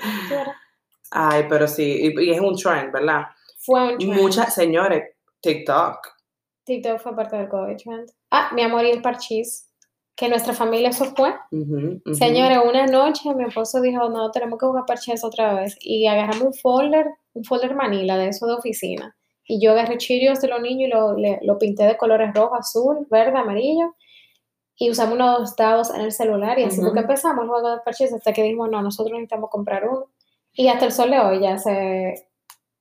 Ay, 1.11 1.45
pero 1.47 1.67
sí, 1.67 2.11
y, 2.17 2.31
es 2.31 2.41
un 2.41 2.55
trend, 2.55 2.91
¿verdad? 2.91 3.27
Fue 3.59 3.93
un 3.93 3.97
trend. 3.97 4.13
Muchas, 4.13 4.53
señores, 4.53 5.03
TikTok. 5.41 5.99
TikTok 6.65 6.99
fue 6.99 7.15
parte 7.15 7.37
del 7.37 7.49
COVID 7.49 7.77
trend. 7.77 8.09
Ah, 8.31 8.49
mi 8.53 8.63
amor 8.63 8.83
y 8.85 8.91
el 8.91 9.01
parchís. 9.01 9.72
Que 10.15 10.29
nuestra 10.29 10.53
familia 10.53 10.89
eso 10.89 11.05
fue. 11.15 11.33
Señores, 12.13 12.59
una 12.63 12.85
noche 12.85 13.33
mi 13.33 13.45
esposo 13.45 13.81
dijo, 13.81 14.09
no, 14.09 14.29
tenemos 14.31 14.59
que 14.59 14.65
jugar 14.67 14.85
parchís 14.85 15.23
otra 15.23 15.55
vez. 15.55 15.75
Y 15.81 16.05
agarramos 16.05 16.43
un 16.43 16.53
folder 16.53 17.07
un 17.33 17.43
folder 17.43 17.75
manila 17.75 18.17
de 18.17 18.29
eso 18.29 18.47
de 18.47 18.53
oficina. 18.53 19.15
Y 19.45 19.61
yo 19.61 19.71
agarré 19.71 19.97
chirios 19.97 20.39
de 20.41 20.47
los 20.47 20.61
niños 20.61 20.87
y 20.87 20.91
lo, 20.91 21.15
lo 21.41 21.57
pinté 21.57 21.83
de 21.83 21.97
colores 21.97 22.33
rojo, 22.33 22.55
azul, 22.55 23.07
verde, 23.09 23.37
amarillo. 23.37 23.95
Y 24.75 24.89
usamos 24.89 25.15
unos 25.15 25.55
dados 25.55 25.93
en 25.93 26.01
el 26.01 26.11
celular 26.11 26.57
y 26.57 26.63
así 26.63 26.81
porque 26.81 27.01
empezamos 27.01 27.43
el 27.43 27.49
juego 27.49 27.71
de 27.71 27.81
parches 27.81 28.13
hasta 28.13 28.33
que 28.33 28.43
dijimos, 28.43 28.69
no, 28.69 28.81
nosotros 28.81 29.11
necesitamos 29.13 29.49
comprar 29.49 29.87
uno. 29.87 30.07
Y 30.53 30.67
hasta 30.67 30.85
el 30.85 30.91
sol 30.91 31.11
de 31.11 31.19
hoy 31.19 31.41
ya 31.41 31.57
se... 31.57 32.29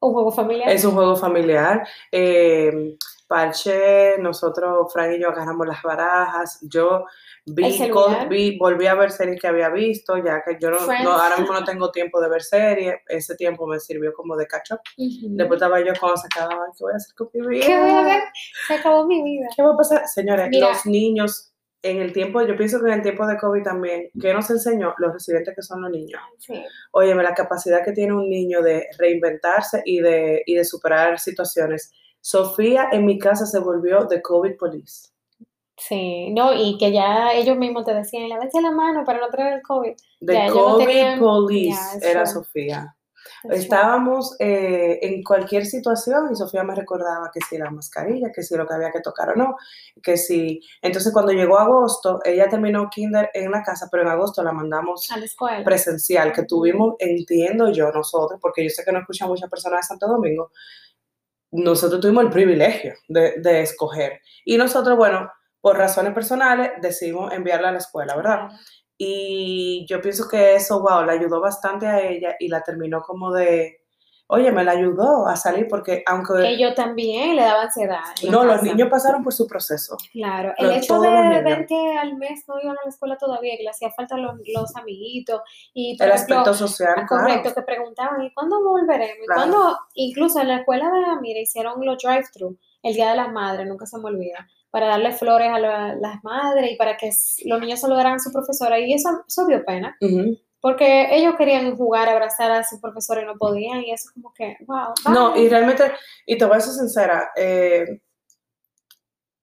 Un 0.00 0.12
juego 0.12 0.32
familiar. 0.32 0.68
Es 0.68 0.84
un 0.84 0.94
juego 0.94 1.14
familiar. 1.16 1.86
Eh, 2.10 2.96
parche, 3.32 4.18
nosotros, 4.18 4.92
Frank 4.92 5.12
y 5.16 5.20
yo 5.20 5.30
agarramos 5.30 5.66
las 5.66 5.82
barajas. 5.82 6.58
Yo 6.62 7.06
Vi, 7.44 8.56
volví 8.56 8.86
a 8.86 8.94
ver 8.94 9.10
series 9.10 9.40
que 9.40 9.48
había 9.48 9.68
visto, 9.68 10.16
ya 10.16 10.42
que 10.46 10.58
yo 10.60 10.70
no, 10.70 10.78
ahora 10.78 11.38
mismo 11.38 11.52
no 11.52 11.64
tengo 11.64 11.90
tiempo 11.90 12.20
de 12.20 12.28
ver 12.28 12.42
series. 12.42 12.94
Ese 13.08 13.34
tiempo 13.34 13.66
me 13.66 13.80
sirvió 13.80 14.12
como 14.12 14.36
de 14.36 14.46
catch 14.46 14.72
up. 14.72 14.80
Después 14.96 15.58
estaba 15.58 15.80
yo 15.80 15.92
cuando 15.98 16.18
se 16.18 16.28
acababa, 16.28 16.66
¿qué 16.66 16.84
voy 16.84 16.92
a 16.92 16.96
hacer 16.96 17.14
con 17.16 17.30
mi 17.32 17.46
vida? 17.48 17.66
¿Qué 17.66 17.76
voy 17.76 17.90
a 17.90 18.02
ver? 18.02 18.22
Se 18.68 18.74
acabó 18.74 19.06
mi 19.06 19.22
vida. 19.24 19.46
¿Qué 19.56 19.62
va 19.62 19.72
a 19.72 19.76
pasar? 19.76 20.06
Señores, 20.06 20.50
los 20.52 20.86
niños, 20.86 21.52
en 21.82 22.00
el 22.00 22.12
tiempo, 22.12 22.40
yo 22.42 22.56
pienso 22.56 22.78
que 22.80 22.86
en 22.86 22.92
el 22.92 23.02
tiempo 23.02 23.26
de 23.26 23.36
COVID 23.36 23.62
también, 23.64 24.08
¿qué 24.20 24.32
nos 24.32 24.48
enseñó? 24.50 24.94
Los 24.98 25.14
residentes 25.14 25.52
que 25.56 25.62
son 25.62 25.82
los 25.82 25.90
niños. 25.90 26.20
Sí. 26.38 26.62
Óyeme, 26.92 27.24
la 27.24 27.34
capacidad 27.34 27.84
que 27.84 27.90
tiene 27.90 28.12
un 28.12 28.30
niño 28.30 28.62
de 28.62 28.86
reinventarse 28.98 29.82
y 29.84 29.98
de, 29.98 30.44
y 30.46 30.54
de 30.54 30.64
superar 30.64 31.18
situaciones. 31.18 31.92
Sofía 32.22 32.88
en 32.92 33.04
mi 33.04 33.18
casa 33.18 33.44
se 33.44 33.58
volvió 33.58 34.04
de 34.04 34.22
COVID 34.22 34.56
police. 34.56 35.10
Sí, 35.76 36.30
no, 36.30 36.54
y 36.54 36.78
que 36.78 36.92
ya 36.92 37.32
ellos 37.32 37.56
mismos 37.58 37.84
te 37.84 37.92
decían, 37.92 38.28
lávense 38.28 38.60
la 38.60 38.70
mano 38.70 39.04
para 39.04 39.18
no 39.18 39.28
traer 39.28 39.54
el 39.54 39.62
COVID. 39.62 39.92
The 40.24 40.48
COVID 40.50 41.18
Police 41.18 41.98
era 42.00 42.24
Sofía. 42.24 42.94
Estábamos 43.50 44.36
eh, 44.38 45.00
en 45.02 45.24
cualquier 45.24 45.66
situación 45.66 46.28
y 46.30 46.36
Sofía 46.36 46.62
me 46.62 46.76
recordaba 46.76 47.30
que 47.32 47.40
si 47.40 47.58
la 47.58 47.70
mascarilla, 47.70 48.30
que 48.32 48.42
si 48.42 48.54
lo 48.56 48.66
que 48.66 48.74
había 48.74 48.92
que 48.92 49.00
tocar 49.00 49.30
o 49.30 49.34
no, 49.34 49.56
que 50.00 50.16
si... 50.16 50.60
Entonces 50.80 51.12
cuando 51.12 51.32
llegó 51.32 51.58
agosto, 51.58 52.20
ella 52.24 52.48
terminó 52.48 52.88
kinder 52.88 53.30
en 53.34 53.50
la 53.50 53.62
casa, 53.62 53.88
pero 53.90 54.04
en 54.04 54.10
agosto 54.10 54.44
la 54.44 54.52
mandamos 54.52 55.10
a 55.10 55.16
la 55.18 55.24
escuela. 55.24 55.64
presencial, 55.64 56.32
que 56.32 56.44
tuvimos, 56.44 56.94
entiendo 57.00 57.72
yo, 57.72 57.90
nosotros, 57.90 58.38
porque 58.40 58.62
yo 58.62 58.70
sé 58.70 58.84
que 58.84 58.92
no 58.92 59.00
escuchan 59.00 59.28
muchas 59.28 59.50
personas 59.50 59.80
de 59.80 59.88
Santo 59.88 60.06
Domingo, 60.06 60.52
nosotros 61.52 62.00
tuvimos 62.00 62.24
el 62.24 62.30
privilegio 62.30 62.94
de, 63.08 63.34
de 63.38 63.62
escoger. 63.62 64.20
Y 64.44 64.56
nosotros, 64.56 64.96
bueno, 64.96 65.30
por 65.60 65.78
razones 65.78 66.12
personales, 66.12 66.72
decidimos 66.80 67.32
enviarla 67.32 67.68
a 67.68 67.72
la 67.72 67.78
escuela, 67.78 68.16
¿verdad? 68.16 68.48
Y 68.98 69.86
yo 69.88 70.00
pienso 70.00 70.28
que 70.28 70.54
eso, 70.56 70.80
wow, 70.80 71.04
le 71.04 71.12
ayudó 71.12 71.40
bastante 71.40 71.86
a 71.86 72.00
ella 72.00 72.36
y 72.38 72.48
la 72.48 72.62
terminó 72.62 73.02
como 73.02 73.32
de, 73.32 73.81
oye, 74.32 74.50
me 74.50 74.64
la 74.64 74.72
ayudó 74.72 75.26
a 75.28 75.36
salir 75.36 75.66
porque 75.68 76.02
aunque... 76.06 76.48
Ellos 76.48 76.74
también 76.74 77.36
le 77.36 77.42
daba 77.42 77.62
ansiedad. 77.62 78.00
No, 78.30 78.44
los 78.44 78.62
niños 78.62 78.88
pasaron 78.90 79.22
por 79.22 79.32
su 79.32 79.46
proceso. 79.46 79.96
Claro, 80.12 80.52
el 80.56 80.70
hecho 80.72 80.98
de 81.00 81.08
ver 81.42 81.66
que 81.66 81.98
al 81.98 82.16
mes 82.16 82.44
no 82.48 82.54
iban 82.62 82.76
a 82.76 82.80
la 82.84 82.88
escuela 82.90 83.16
todavía, 83.18 83.56
que 83.56 83.62
le 83.62 83.70
hacía 83.70 83.90
falta 83.90 84.16
los, 84.16 84.34
los 84.54 84.74
amiguitos 84.76 85.40
y, 85.74 85.96
por 85.98 86.06
El 86.06 86.12
ejemplo, 86.14 86.38
aspecto 86.38 86.54
social, 86.68 86.94
correcto, 87.08 87.42
claro. 87.42 87.54
que 87.54 87.62
preguntaban, 87.62 88.22
¿y 88.22 88.32
cuándo 88.34 88.62
volveremos? 88.62 89.18
¿Y 89.22 89.26
Claro. 89.26 89.40
cuándo? 89.52 89.78
Incluso 89.94 90.40
en 90.40 90.48
la 90.48 90.56
escuela 90.58 90.90
de 90.90 91.04
Amira 91.06 91.40
hicieron 91.40 91.84
los 91.84 91.98
drive-thru 92.02 92.56
el 92.82 92.94
Día 92.94 93.10
de 93.10 93.16
las 93.16 93.30
Madres, 93.30 93.68
nunca 93.68 93.86
se 93.86 93.96
me 93.98 94.06
olvida, 94.06 94.48
para 94.70 94.86
darle 94.88 95.12
flores 95.12 95.50
a 95.52 95.58
la- 95.60 95.94
las 95.94 96.24
madres 96.24 96.72
y 96.72 96.76
para 96.76 96.96
que 96.96 97.10
los 97.44 97.60
niños 97.60 97.78
saludaran 97.80 98.14
a 98.14 98.18
su 98.18 98.32
profesora, 98.32 98.80
y 98.80 98.92
eso, 98.92 99.08
eso 99.28 99.46
dio 99.46 99.64
pena, 99.64 99.96
Ujú. 100.00 100.36
Porque 100.62 101.14
ellos 101.14 101.34
querían 101.36 101.76
jugar, 101.76 102.08
abrazar 102.08 102.50
a 102.52 102.64
su 102.64 102.80
profesora 102.80 103.20
y 103.20 103.26
no 103.26 103.36
podían, 103.36 103.82
y 103.82 103.92
eso 103.92 104.08
como 104.14 104.32
que, 104.32 104.56
wow. 104.66 104.94
No, 105.12 105.32
bye. 105.32 105.42
y 105.42 105.48
realmente, 105.50 105.92
y 106.24 106.38
te 106.38 106.44
voy 106.46 106.56
a 106.56 106.60
ser 106.60 106.72
sincera, 106.72 107.30
eh, 107.36 108.00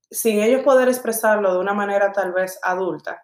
sin 0.10 0.40
ellos 0.42 0.64
poder 0.64 0.88
expresarlo 0.88 1.54
de 1.54 1.60
una 1.60 1.74
manera 1.74 2.12
tal 2.12 2.32
vez 2.34 2.58
adulta, 2.64 3.22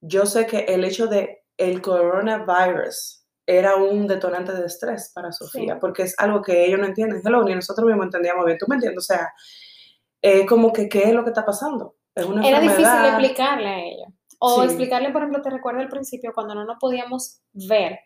yo 0.00 0.26
sé 0.26 0.46
que 0.46 0.58
el 0.60 0.84
hecho 0.84 1.06
de 1.08 1.42
el 1.56 1.82
coronavirus 1.82 3.26
era 3.46 3.76
un 3.76 4.06
detonante 4.06 4.52
de 4.52 4.66
estrés 4.66 5.10
para 5.14 5.32
Sofía, 5.32 5.74
Sí. 5.74 5.78
porque 5.80 6.02
es 6.04 6.14
algo 6.18 6.40
que 6.40 6.64
ellos 6.64 6.78
no 6.78 6.86
entienden. 6.86 7.20
Hello, 7.24 7.42
ni 7.42 7.54
nosotros 7.54 7.84
mismos 7.86 8.04
entendíamos 8.06 8.46
bien. 8.46 8.56
¿Tú 8.58 8.66
me 8.68 8.76
entiendes? 8.76 8.98
O 8.98 9.06
sea, 9.06 9.32
eh, 10.22 10.46
como 10.46 10.72
que, 10.72 10.88
¿qué 10.88 11.02
es 11.04 11.12
lo 11.12 11.24
que 11.24 11.30
está 11.30 11.44
pasando? 11.44 11.96
Es 12.14 12.24
una 12.26 12.46
Era 12.46 12.60
difícil 12.60 12.84
enfermedad. 12.84 13.18
explicarle 13.18 13.68
a 13.68 13.78
ellos. 13.80 14.08
O 14.42 14.60
Sí. 14.62 14.66
explicarle, 14.66 15.10
por 15.10 15.22
ejemplo, 15.22 15.42
te 15.42 15.50
recuerdo 15.50 15.80
al 15.80 15.88
principio 15.88 16.32
cuando 16.34 16.54
no 16.54 16.64
nos 16.64 16.78
podíamos 16.78 17.42
ver, 17.52 18.00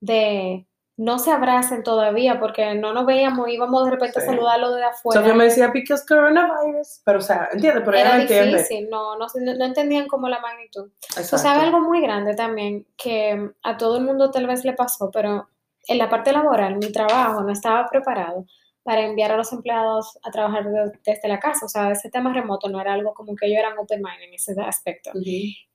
de 0.00 0.66
no 0.96 1.20
se 1.20 1.30
abracen 1.30 1.84
todavía 1.84 2.40
porque 2.40 2.74
no 2.74 2.92
nos 2.92 3.06
veíamos, 3.06 3.48
íbamos 3.48 3.84
de 3.84 3.92
repente 3.92 4.20
Sí. 4.20 4.26
a 4.26 4.30
saludarlo 4.30 4.72
de 4.74 4.82
afuera. 4.84 5.20
Sofía 5.20 5.34
me 5.34 5.44
decía, 5.44 5.68
because 5.68 6.04
coronavirus. 6.08 7.02
Pero, 7.04 7.18
o 7.18 7.22
sea, 7.22 7.48
¿entiendes? 7.52 7.84
Pero 7.84 7.96
ella 7.96 8.06
Era 8.06 8.16
no 8.16 8.22
entiende. 8.22 8.56
difícil, 8.58 8.90
no, 8.90 9.16
no, 9.16 9.26
no, 9.56 9.64
entendían 9.64 10.08
como 10.08 10.28
la 10.28 10.40
magnitud. 10.40 10.90
Exacto. 11.16 11.38
sabes 11.38 11.62
algo 11.62 11.80
muy 11.80 12.00
grande 12.00 12.34
también 12.34 12.84
que 12.96 13.52
a 13.62 13.76
todo 13.76 13.98
el 13.98 14.04
mundo 14.04 14.32
tal 14.32 14.48
vez 14.48 14.64
le 14.64 14.72
pasó, 14.72 15.12
pero 15.12 15.48
en 15.86 15.98
la 15.98 16.08
parte 16.10 16.32
laboral, 16.32 16.76
mi 16.78 16.90
trabajo 16.90 17.42
no 17.42 17.52
estaba 17.52 17.86
preparado 17.88 18.44
para 18.88 19.02
enviar 19.02 19.30
a 19.32 19.36
los 19.36 19.52
empleados 19.52 20.18
a 20.22 20.30
trabajar 20.30 20.64
de- 20.64 20.92
desde 21.04 21.28
la 21.28 21.38
casa. 21.38 21.66
O 21.66 21.68
sea, 21.68 21.90
ese 21.92 22.08
tema 22.08 22.32
remoto 22.32 22.70
no 22.70 22.80
era 22.80 22.94
algo 22.94 23.12
como 23.12 23.36
que 23.36 23.44
ellos 23.44 23.58
eran 23.58 23.76
open 23.76 24.00
mind 24.00 24.22
en 24.22 24.32
ese 24.32 24.54
aspecto. 24.66 25.10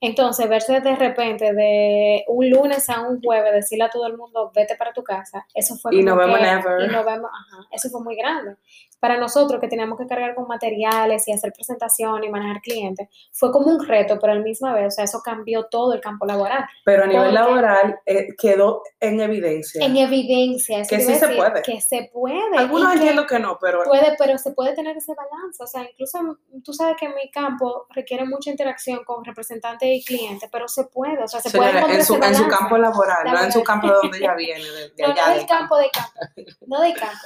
Entonces, 0.00 0.48
verse 0.48 0.80
de 0.80 0.96
repente 0.96 1.52
de 1.54 2.24
un 2.26 2.50
lunes 2.50 2.90
a 2.90 3.02
un 3.02 3.20
jueves, 3.22 3.52
decirle 3.52 3.84
a 3.84 3.88
todo 3.90 4.08
el 4.08 4.16
mundo, 4.16 4.50
vete 4.52 4.74
para 4.74 4.92
tu 4.92 5.04
casa, 5.04 5.46
eso 5.54 5.76
fue 5.76 5.94
Y 5.94 5.98
como 6.04 6.16
nos 6.16 6.26
vemos 6.26 6.38
que- 6.40 6.44
never. 6.44 6.80
Y 6.82 6.92
nos 6.92 7.04
vemos, 7.06 7.30
ajá, 7.32 7.62
eso 7.70 7.88
fue 7.88 8.02
muy 8.02 8.16
grande. 8.16 8.56
Para 9.04 9.18
nosotros 9.18 9.60
que 9.60 9.68
teníamos 9.68 9.98
que 9.98 10.06
cargar 10.06 10.34
con 10.34 10.46
materiales 10.48 11.28
y 11.28 11.32
hacer 11.32 11.52
presentación 11.52 12.24
y 12.24 12.30
manejar 12.30 12.62
clientes, 12.62 13.06
fue 13.32 13.52
como 13.52 13.66
un 13.66 13.86
reto, 13.86 14.16
pero 14.18 14.32
al 14.32 14.42
misma 14.42 14.72
vez, 14.72 14.86
o 14.86 14.90
sea, 14.92 15.04
eso 15.04 15.20
cambió 15.22 15.64
todo 15.64 15.92
el 15.92 16.00
campo 16.00 16.24
laboral. 16.24 16.64
Pero 16.86 17.02
a 17.04 17.06
nivel 17.06 17.24
Porque- 17.24 17.34
laboral 17.38 18.00
eh, 18.06 18.28
quedó 18.38 18.80
en 19.00 19.20
evidencia. 19.20 19.84
En 19.84 19.94
evidencia, 19.98 20.78
eso 20.80 20.88
Que 20.88 21.02
sí 21.02 21.12
a 21.12 21.16
se 21.16 21.26
decir, 21.26 21.36
puede. 21.36 21.60
Que 21.62 21.80
se 21.82 22.10
puede. 22.14 22.56
Algunos 22.56 22.88
y 22.88 22.92
que 22.92 22.98
entiendo 23.00 23.26
que 23.26 23.38
no, 23.38 23.58
pero 23.60 23.82
puede, 23.84 24.16
pero 24.18 24.38
se 24.38 24.52
puede 24.52 24.74
tener 24.74 24.96
ese 24.96 25.12
balance. 25.14 25.62
O 25.62 25.66
sea, 25.66 25.82
incluso 25.82 26.38
tú 26.64 26.72
sabes 26.72 26.96
que 26.98 27.08
mi 27.10 27.30
campo 27.30 27.86
requiere 27.90 28.24
mucha 28.24 28.50
interacción 28.50 29.04
con 29.04 29.22
representantes 29.22 29.86
y 29.86 30.02
clientes, 30.02 30.48
pero 30.50 30.66
se 30.66 30.84
puede, 30.84 31.22
o 31.22 31.28
sea, 31.28 31.40
se 31.42 31.50
puede 31.54 31.78
en 31.78 32.02
su, 32.02 32.14
en 32.14 32.34
su 32.34 32.48
campo 32.48 32.78
laboral, 32.78 33.24
no 33.30 33.42
en 33.42 33.52
su 33.52 33.62
campo 33.62 33.86
de 33.88 33.94
donde 34.02 34.16
ella 34.16 34.34
viene, 34.38 34.64
de, 34.64 34.88
de 34.96 35.02
No, 35.06 35.12
allá. 35.12 35.22
no 35.26 35.28
del 35.28 35.38
del 35.40 35.46
campo 35.46 35.76
de 35.76 35.90
campo, 35.90 36.52
no 36.66 36.80
del 36.80 36.94
campo. 36.94 37.18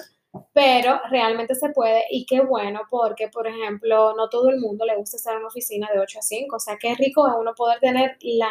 Pero 0.52 1.00
realmente 1.10 1.54
se 1.54 1.70
puede 1.70 2.04
y 2.10 2.26
qué 2.26 2.40
bueno 2.40 2.82
porque, 2.90 3.28
por 3.28 3.46
ejemplo, 3.46 4.14
no 4.14 4.28
todo 4.28 4.50
el 4.50 4.60
mundo 4.60 4.84
le 4.84 4.96
gusta 4.96 5.16
estar 5.16 5.32
en 5.34 5.38
una 5.40 5.48
oficina 5.48 5.88
de 5.92 6.00
8 6.00 6.18
a 6.18 6.22
5. 6.22 6.56
O 6.56 6.60
sea, 6.60 6.76
qué 6.78 6.94
rico 6.94 7.26
es 7.26 7.34
uno 7.38 7.54
poder 7.54 7.80
tener 7.80 8.16
la 8.20 8.50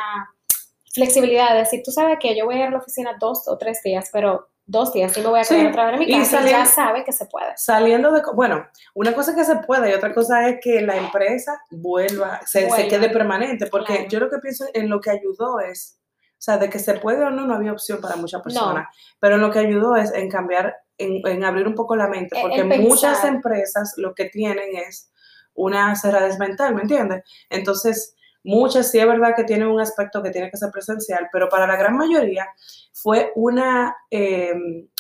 flexibilidad 0.94 1.52
de 1.54 1.60
decir, 1.60 1.82
tú 1.84 1.92
sabes 1.92 2.18
que 2.20 2.36
yo 2.36 2.46
voy 2.46 2.56
a 2.56 2.60
ir 2.60 2.64
a 2.66 2.72
la 2.72 2.78
oficina 2.80 3.16
dos 3.20 3.48
o 3.48 3.58
tres 3.58 3.82
días, 3.84 4.10
pero 4.12 4.50
dos 4.66 4.92
días 4.94 5.14
sí 5.14 5.22
me 5.22 5.28
voy 5.28 5.40
a 5.40 5.44
quedar 5.44 5.62
Sí, 5.62 5.68
a 5.68 5.72
trabajar 5.72 5.94
en 5.94 6.00
mi 6.00 6.12
casa 6.12 6.42
y 6.46 6.50
ya 6.50 6.66
sabe 6.66 7.04
que 7.04 7.12
se 7.12 7.26
puede. 7.28 7.54
Saliendo 7.56 8.12
de, 8.12 8.22
bueno, 8.34 8.66
una 8.96 9.14
cosa 9.14 9.32
es 9.32 9.38
que 9.38 9.46
se 9.46 9.58
puede 9.58 9.92
y 9.92 9.94
otra 9.94 10.14
cosa 10.14 10.50
es 10.50 10.58
que 10.62 10.82
la 10.82 10.98
empresa 10.98 11.62
vuelva, 11.70 12.42
se, 12.46 12.70
se 12.72 12.88
quede 12.88 13.10
permanente, 13.10 13.68
porque 13.68 13.94
Claro. 13.94 14.10
yo 14.10 14.20
lo 14.22 14.30
que 14.30 14.40
pienso 14.40 14.66
en 14.74 14.90
lo 14.90 15.00
que 15.00 15.12
ayudó 15.12 15.60
es, 15.60 16.00
o 16.32 16.40
sea, 16.42 16.58
de 16.58 16.70
que 16.70 16.80
se 16.80 16.96
puede 16.96 17.24
o 17.24 17.30
no, 17.30 17.46
no 17.46 17.54
había 17.54 17.72
opción 17.72 18.02
para 18.02 18.16
muchas 18.16 18.42
personas, 18.42 18.88
pero 19.20 19.36
en 19.36 19.42
lo 19.42 19.52
que 19.52 19.60
ayudó 19.60 19.96
es 19.96 20.12
en 20.14 20.30
cambiar, 20.30 20.76
en, 20.98 21.26
en 21.26 21.44
abrir 21.44 21.68
un 21.68 21.76
poco 21.76 21.96
la 21.96 22.08
mente, 22.08 22.38
E- 22.38 22.42
porque 22.42 22.64
muchas 22.90 23.24
empresas 23.24 23.94
lo 23.98 24.14
que 24.14 24.26
tienen 24.26 24.76
es 24.76 25.12
una 25.54 25.96
cerradez 25.96 26.38
mental, 26.38 26.76
¿me 26.76 26.82
entiendes? 26.82 27.24
Entonces, 27.50 28.17
muchas 28.48 28.90
sí 28.90 29.00
es 29.00 29.08
verdad 29.08 29.36
que 29.36 29.44
tienen 29.44 29.68
un 29.68 29.80
aspecto 29.80 30.24
que 30.24 30.32
tiene 30.32 30.50
que 30.50 30.58
ser 30.58 30.70
presencial, 30.72 31.28
pero 31.32 31.50
para 31.50 31.68
la 31.68 31.76
gran 31.76 31.96
mayoría 31.96 32.48
fue 32.94 33.32
una, 33.36 33.96
eh, 34.10 34.54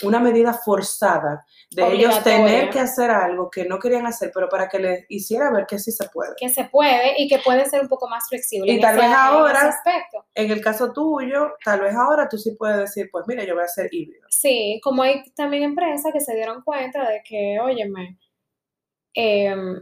una 0.03 0.19
medida 0.19 0.53
forzada 0.53 1.45
de 1.71 1.93
ellos 1.93 2.23
tener 2.23 2.69
que 2.69 2.79
hacer 2.79 3.09
algo 3.09 3.49
que 3.49 3.65
no 3.65 3.79
querían 3.79 4.05
hacer, 4.05 4.29
pero 4.33 4.47
para 4.49 4.69
que 4.69 4.77
les 4.79 5.05
hiciera 5.09 5.51
ver 5.51 5.65
que 5.65 5.79
sí 5.79 5.91
se 5.91 6.07
puede. 6.09 6.33
Que 6.37 6.49
se 6.49 6.65
puede 6.65 7.15
y 7.17 7.27
que 7.27 7.39
puede 7.39 7.65
ser 7.65 7.81
un 7.81 7.87
poco 7.87 8.07
más 8.07 8.29
flexible. 8.29 8.71
Y 8.71 8.79
tal 8.79 8.97
ese- 8.97 9.07
vez 9.07 9.15
ahora-. 9.17 9.75
En 10.35 10.51
el 10.51 10.61
caso 10.61 10.93
tuyo, 10.93 11.53
tal 11.65 11.81
vez 11.81 11.95
ahora 11.95 12.29
tú 12.29 12.37
sí 12.37 12.51
puedes 12.51 12.77
decir, 12.77 13.09
pues 13.11 13.25
mira, 13.27 13.43
yo 13.45 13.55
voy 13.55 13.63
a 13.63 13.65
hacer 13.65 13.87
híbrido. 13.91 14.27
Sí, 14.29 14.79
como 14.83 15.01
hay 15.01 15.23
también 15.35 15.63
empresas 15.63 16.13
que 16.13 16.21
se 16.21 16.35
dieron 16.35 16.61
cuenta 16.61 17.09
de 17.09 17.21
que, 17.27 17.57
óyeme, 17.59 18.19
em, 19.15 19.81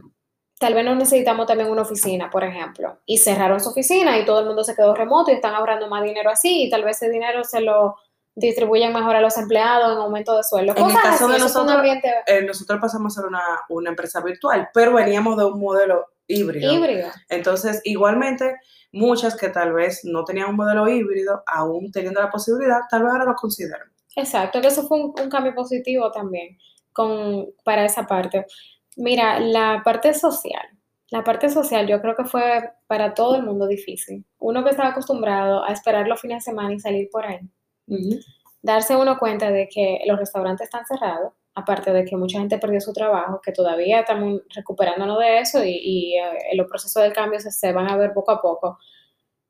tal 0.58 0.74
vez 0.74 0.84
no 0.84 0.94
necesitamos 0.94 1.46
también 1.46 1.70
una 1.70 1.82
oficina, 1.82 2.30
por 2.30 2.44
ejemplo, 2.44 2.98
y 3.04 3.18
cerraron 3.18 3.60
su 3.60 3.70
oficina 3.70 4.18
y 4.18 4.24
todo 4.24 4.40
el 4.40 4.46
mundo 4.46 4.64
se 4.64 4.74
quedó 4.74 4.94
remoto 4.94 5.30
y 5.30 5.34
están 5.34 5.54
ahorrando 5.54 5.88
más 5.88 6.02
dinero 6.02 6.30
así, 6.30 6.64
y 6.64 6.70
tal 6.70 6.84
vez 6.84 6.96
ese 6.96 7.10
dinero 7.10 7.44
se 7.44 7.60
lo 7.60 7.96
distribuyen 8.34 8.92
mejor 8.92 9.16
a 9.16 9.20
los 9.20 9.36
empleados 9.38 9.92
en 9.92 9.98
aumento 9.98 10.36
de 10.36 10.44
sueldo. 10.44 10.74
En 10.76 10.84
el 10.84 10.92
caso 10.92 11.24
así, 11.24 11.32
de 11.32 11.38
nosotros, 11.38 11.74
ambiente 11.74 12.12
Eh, 12.26 12.42
nosotros 12.42 12.78
pasamos 12.80 13.16
a 13.16 13.20
ser 13.20 13.28
una, 13.28 13.42
una 13.70 13.90
empresa 13.90 14.20
virtual, 14.20 14.68
pero 14.74 14.92
veníamos 14.92 15.38
de 15.38 15.44
un 15.46 15.58
modelo 15.58 16.06
híbrido. 16.26 16.72
híbrido. 16.72 17.08
Entonces, 17.28 17.80
igualmente, 17.84 18.56
muchas 18.92 19.36
que 19.36 19.48
tal 19.48 19.72
vez 19.72 20.04
no 20.04 20.24
tenían 20.24 20.50
un 20.50 20.56
modelo 20.56 20.86
híbrido, 20.86 21.42
aún 21.46 21.90
teniendo 21.90 22.20
la 22.20 22.30
posibilidad, 22.30 22.80
tal 22.90 23.04
vez 23.04 23.12
ahora 23.12 23.24
lo 23.24 23.34
consideran. 23.34 23.88
Exacto, 24.14 24.60
que 24.60 24.68
eso 24.68 24.86
fue 24.86 24.98
un, 24.98 25.14
un 25.18 25.30
cambio 25.30 25.54
positivo 25.54 26.10
también 26.10 26.58
con, 26.92 27.46
para 27.64 27.84
esa 27.84 28.06
parte. 28.06 28.46
Mira, 28.96 29.38
la 29.40 29.82
parte 29.84 30.12
social, 30.14 30.66
la 31.10 31.22
parte 31.22 31.48
social 31.48 31.86
yo 31.86 32.00
creo 32.00 32.16
que 32.16 32.24
fue 32.24 32.70
para 32.86 33.14
todo 33.14 33.36
el 33.36 33.42
mundo 33.42 33.66
difícil. 33.66 34.24
Uno 34.38 34.64
que 34.64 34.70
estaba 34.70 34.88
acostumbrado 34.90 35.62
a 35.64 35.72
esperar 35.72 36.08
los 36.08 36.20
fines 36.20 36.44
de 36.44 36.50
semana 36.50 36.72
y 36.74 36.80
salir 36.80 37.08
por 37.10 37.24
ahí, 37.26 37.40
darse 38.62 38.96
uno 38.96 39.18
cuenta 39.18 39.50
de 39.50 39.68
que 39.68 40.00
los 40.06 40.18
restaurantes 40.18 40.64
están 40.64 40.84
cerrados, 40.86 41.32
aparte 41.54 41.92
de 41.92 42.04
que 42.04 42.16
mucha 42.16 42.38
gente 42.38 42.58
perdió 42.58 42.80
su 42.80 42.92
trabajo, 42.92 43.40
que 43.42 43.52
todavía 43.52 44.00
estamos 44.00 44.40
recuperándonos 44.54 45.18
de 45.20 45.38
eso 45.38 45.62
y, 45.64 45.70
y, 45.70 46.18
eh, 46.18 46.56
los 46.56 46.66
procesos 46.66 47.02
del 47.02 47.12
cambio 47.12 47.38
se, 47.40 47.50
se 47.50 47.72
van 47.72 47.88
a 47.90 47.96
ver 47.96 48.12
poco 48.12 48.32
a 48.32 48.42
poco. 48.42 48.78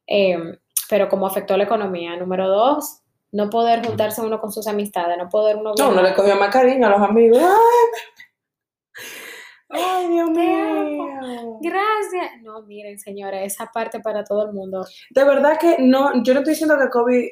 Eh, 0.06 0.38
pero 0.88 1.08
como 1.08 1.26
afectó 1.26 1.56
la 1.56 1.64
economía. 1.64 2.16
Número 2.16 2.48
dos, 2.48 3.00
no 3.32 3.50
poder 3.50 3.84
juntarse 3.84 4.20
uno 4.20 4.40
con 4.40 4.52
sus 4.52 4.66
amistades, 4.68 5.16
no 5.18 5.28
poder 5.28 5.56
uno 5.56 5.72
No, 5.78 5.90
viajar. 5.90 6.04
le 6.04 6.14
cogió 6.14 6.36
más 6.36 6.50
cariño 6.50 6.86
a 6.86 6.90
los 6.90 7.00
amigos. 7.00 7.38
Ay, 7.42 9.02
Ay, 9.68 10.08
Dios 10.08 10.30
mío. 10.30 11.58
Gracias. 11.60 12.42
No, 12.42 12.62
miren, 12.62 12.98
señores, 12.98 13.52
esa 13.54 13.66
parte 13.66 14.00
para 14.00 14.22
todo 14.24 14.46
el 14.46 14.52
mundo. 14.52 14.84
De 15.10 15.24
verdad 15.24 15.58
que 15.58 15.76
no, 15.80 16.22
yo 16.22 16.34
no 16.34 16.40
estoy 16.40 16.52
diciendo 16.54 16.78
que 16.78 16.88
COVID, 16.88 17.28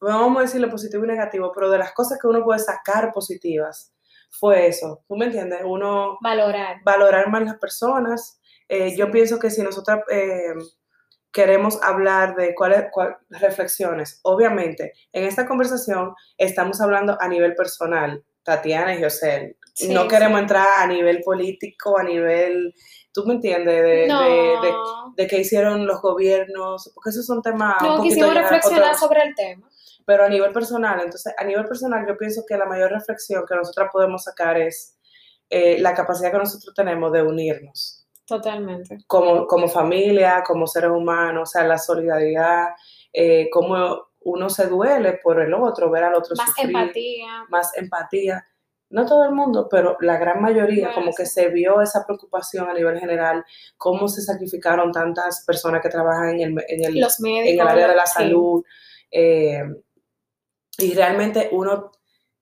vamos 0.00 0.38
a 0.38 0.42
decirlo 0.42 0.68
positivo 0.70 1.04
y 1.04 1.08
negativo, 1.08 1.52
pero 1.54 1.70
de 1.70 1.78
las 1.78 1.92
cosas 1.92 2.18
que 2.20 2.26
uno 2.26 2.44
puede 2.44 2.58
sacar 2.58 3.12
positivas 3.12 3.94
fue 4.30 4.66
eso. 4.66 5.02
¿Tú 5.08 5.16
me 5.16 5.26
entiendes? 5.26 5.60
Uno 5.64 6.18
Valorar. 6.20 6.76
valorar 6.84 7.28
más 7.30 7.42
las 7.44 7.56
personas. 7.58 8.40
Eh, 8.68 8.94
Yo 8.96 9.10
pienso 9.10 9.38
que 9.38 9.50
si 9.50 9.62
nosotros 9.62 10.00
eh, 10.10 10.52
queremos 11.32 11.82
hablar 11.82 12.36
de 12.36 12.54
cuáles 12.54 12.86
cuál- 12.92 13.16
reflexiones, 13.30 14.20
obviamente, 14.22 14.92
en 15.12 15.24
esta 15.24 15.46
conversación 15.46 16.14
estamos 16.36 16.80
hablando 16.80 17.16
a 17.20 17.26
nivel 17.28 17.54
personal, 17.54 18.24
Tatiana 18.42 18.94
y 18.94 19.02
José. 19.02 19.56
Sí, 19.74 19.92
no 19.92 20.08
queremos 20.08 20.38
sí. 20.38 20.42
entrar 20.42 20.66
a 20.78 20.86
nivel 20.86 21.20
político, 21.22 21.98
a 21.98 22.02
nivel, 22.02 22.74
¿tú 23.12 23.24
me 23.26 23.34
entiendes? 23.34 23.82
De, 23.82 24.06
No, 24.08 24.20
de, 24.22 24.72
de 25.16 25.26
qué 25.26 25.38
hicieron 25.40 25.86
los 25.86 26.00
gobiernos, 26.02 26.90
porque 26.94 27.10
esos 27.10 27.24
son 27.26 27.40
temas 27.42 27.76
un 27.82 27.88
no 27.88 27.96
poquito 27.96 28.14
quisimos 28.16 28.34
reflexionar 28.34 28.82
otros- 28.94 29.00
sobre 29.00 29.22
el 29.22 29.34
tema. 29.34 29.68
pero 30.06 30.24
a 30.24 30.28
nivel 30.28 30.52
personal, 30.52 31.00
entonces 31.00 31.32
a 31.38 31.44
nivel 31.44 31.64
personal 31.66 32.04
yo 32.06 32.16
pienso 32.16 32.42
que 32.46 32.56
la 32.56 32.66
mayor 32.66 32.90
reflexión 32.90 33.44
que 33.48 33.54
nosotros 33.54 33.88
podemos 33.92 34.24
sacar 34.24 34.58
es 34.58 34.96
eh, 35.48 35.78
la 35.80 35.94
capacidad 35.94 36.30
que 36.32 36.38
nosotros 36.38 36.74
tenemos 36.74 37.12
de 37.12 37.22
unirnos. 37.22 37.96
Totalmente. 38.26 38.98
como, 39.08 39.44
como 39.48 39.66
familia, 39.66 40.44
como 40.46 40.66
seres 40.68 40.90
humanos, 40.92 41.48
o 41.48 41.52
sea, 41.52 41.64
la 41.66 41.78
solidaridad, 41.78 42.68
eh, 43.12 43.48
cómo 43.50 44.06
uno 44.20 44.48
se 44.50 44.68
duele 44.68 45.14
por 45.20 45.40
el 45.40 45.52
otro, 45.54 45.90
ver 45.90 46.04
al 46.04 46.14
otro 46.14 46.36
Más 46.36 46.46
sufrir, 46.50 46.66
empatía. 46.66 47.44
más 47.48 47.76
empatía. 47.76 48.46
No 48.90 49.06
todo 49.06 49.24
el 49.24 49.32
mundo, 49.32 49.68
pero 49.70 49.96
la 50.00 50.18
gran 50.18 50.42
mayoría, 50.42 50.92
como 50.92 51.12
que 51.14 51.24
se 51.24 51.48
vio 51.48 51.80
esa 51.80 52.04
preocupación 52.04 52.68
a 52.68 52.74
nivel 52.74 52.98
general, 52.98 53.44
cómo 53.76 54.08
se 54.08 54.20
sacrificaron 54.20 54.90
tantas 54.92 55.44
personas 55.46 55.80
que 55.80 55.88
trabajan 55.88 56.40
en 56.40 56.58
el, 56.58 56.64
en 56.68 56.84
el, 56.84 57.00
Los 57.00 57.20
médicos. 57.20 57.52
en 57.52 57.60
el 57.60 57.68
área 57.68 57.88
de 57.88 57.96
la 57.96 58.06
sí. 58.06 58.12
salud. 58.14 58.64
eh, 59.10 59.62
y 60.78 60.94
realmente 60.94 61.48
uno, 61.52 61.92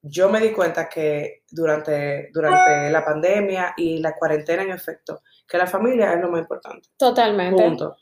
yo 0.01 0.29
me 0.31 0.41
di 0.41 0.53
cuenta 0.53 0.89
que 0.89 1.43
durante, 1.51 2.31
durante 2.33 2.91
la 2.91 3.05
pandemia 3.05 3.75
y 3.77 3.99
la 3.99 4.15
cuarentena 4.15 4.63
en 4.63 4.71
efecto, 4.71 5.23
que 5.47 5.59
la 5.59 5.67
familia 5.67 6.13
es 6.15 6.21
lo 6.21 6.31
más 6.31 6.41
importante. 6.41 6.89
Totalmente. 6.97 7.63
Punto. 7.63 7.97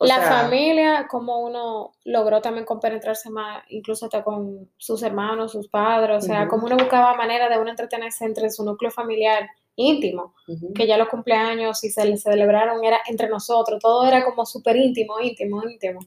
O 0.00 0.06
la 0.06 0.16
sea, 0.16 0.42
familia, 0.42 1.06
como 1.08 1.40
uno 1.40 1.92
logró 2.04 2.40
también 2.40 2.64
compenetrarse 2.64 3.30
más, 3.30 3.64
incluso 3.68 4.04
hasta 4.06 4.22
con 4.22 4.70
sus 4.76 5.02
hermanos, 5.02 5.52
sus 5.52 5.68
padres, 5.68 6.18
o 6.18 6.20
sea, 6.20 6.46
como 6.48 6.66
uno 6.66 6.76
buscaba 6.76 7.14
manera 7.16 7.48
de 7.48 7.58
uno 7.58 7.70
entretenerse 7.70 8.24
entre 8.24 8.48
su 8.50 8.64
núcleo 8.64 8.90
familiar 8.92 9.48
íntimo, 9.74 10.34
que 10.74 10.86
ya 10.86 10.96
los 10.96 11.08
cumpleaños 11.08 11.82
y 11.84 11.90
se 11.90 12.04
le 12.04 12.16
celebraron 12.16 12.84
era 12.84 12.98
entre 13.08 13.28
nosotros, 13.28 13.80
todo 13.80 14.06
era 14.06 14.24
como 14.24 14.46
súper 14.46 14.76
íntimo, 14.76 15.18
íntimo, 15.20 15.62
íntimo. 15.68 16.00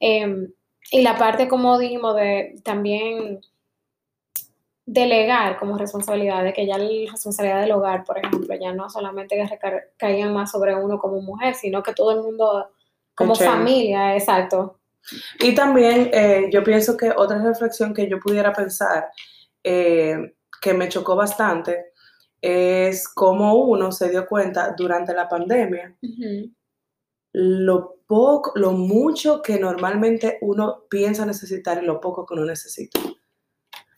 Em, 0.00 0.52
y 0.90 1.02
la 1.02 1.16
parte, 1.16 1.48
como 1.48 1.78
dijimos, 1.78 2.16
de 2.16 2.60
también 2.64 3.40
delegar 4.86 5.58
como 5.58 5.76
responsabilidad, 5.76 6.42
de 6.44 6.52
que 6.52 6.66
ya 6.66 6.78
la 6.78 6.88
responsabilidad 7.10 7.60
del 7.60 7.72
hogar, 7.72 8.04
por 8.04 8.18
ejemplo, 8.18 8.54
ya 8.58 8.72
no 8.72 8.88
solamente 8.88 9.36
que 9.36 9.44
reca- 9.46 9.84
caían 9.98 10.32
más 10.32 10.50
sobre 10.50 10.74
uno 10.74 10.98
como 10.98 11.20
mujer, 11.20 11.54
sino 11.54 11.82
que 11.82 11.92
todo 11.92 12.12
el 12.12 12.22
mundo 12.22 12.68
como 13.18 13.34
familia, 13.52 14.16
exacto. 14.16 14.80
Y 15.40 15.54
también 15.54 16.10
eh, 16.12 16.48
yo 16.52 16.62
pienso 16.62 16.96
que 16.96 17.10
otra 17.10 17.38
reflexión 17.42 17.92
que 17.94 18.08
yo 18.08 18.18
pudiera 18.20 18.52
pensar, 18.52 19.08
eh, 19.62 20.34
que 20.60 20.74
me 20.74 20.88
chocó 20.88 21.16
bastante, 21.16 21.92
es 22.40 23.08
cómo 23.08 23.54
uno 23.54 23.90
se 23.92 24.10
dio 24.10 24.26
cuenta 24.26 24.74
durante 24.76 25.12
la 25.14 25.28
pandemia 25.28 25.96
lo 27.32 27.96
poco, 28.06 28.52
lo 28.54 28.72
mucho 28.72 29.42
que 29.42 29.58
normalmente 29.58 30.38
uno 30.40 30.84
piensa 30.88 31.26
necesitar 31.26 31.82
y 31.82 31.86
lo 31.86 32.00
poco 32.00 32.24
que 32.24 32.34
uno 32.34 32.44
necesita. 32.44 33.00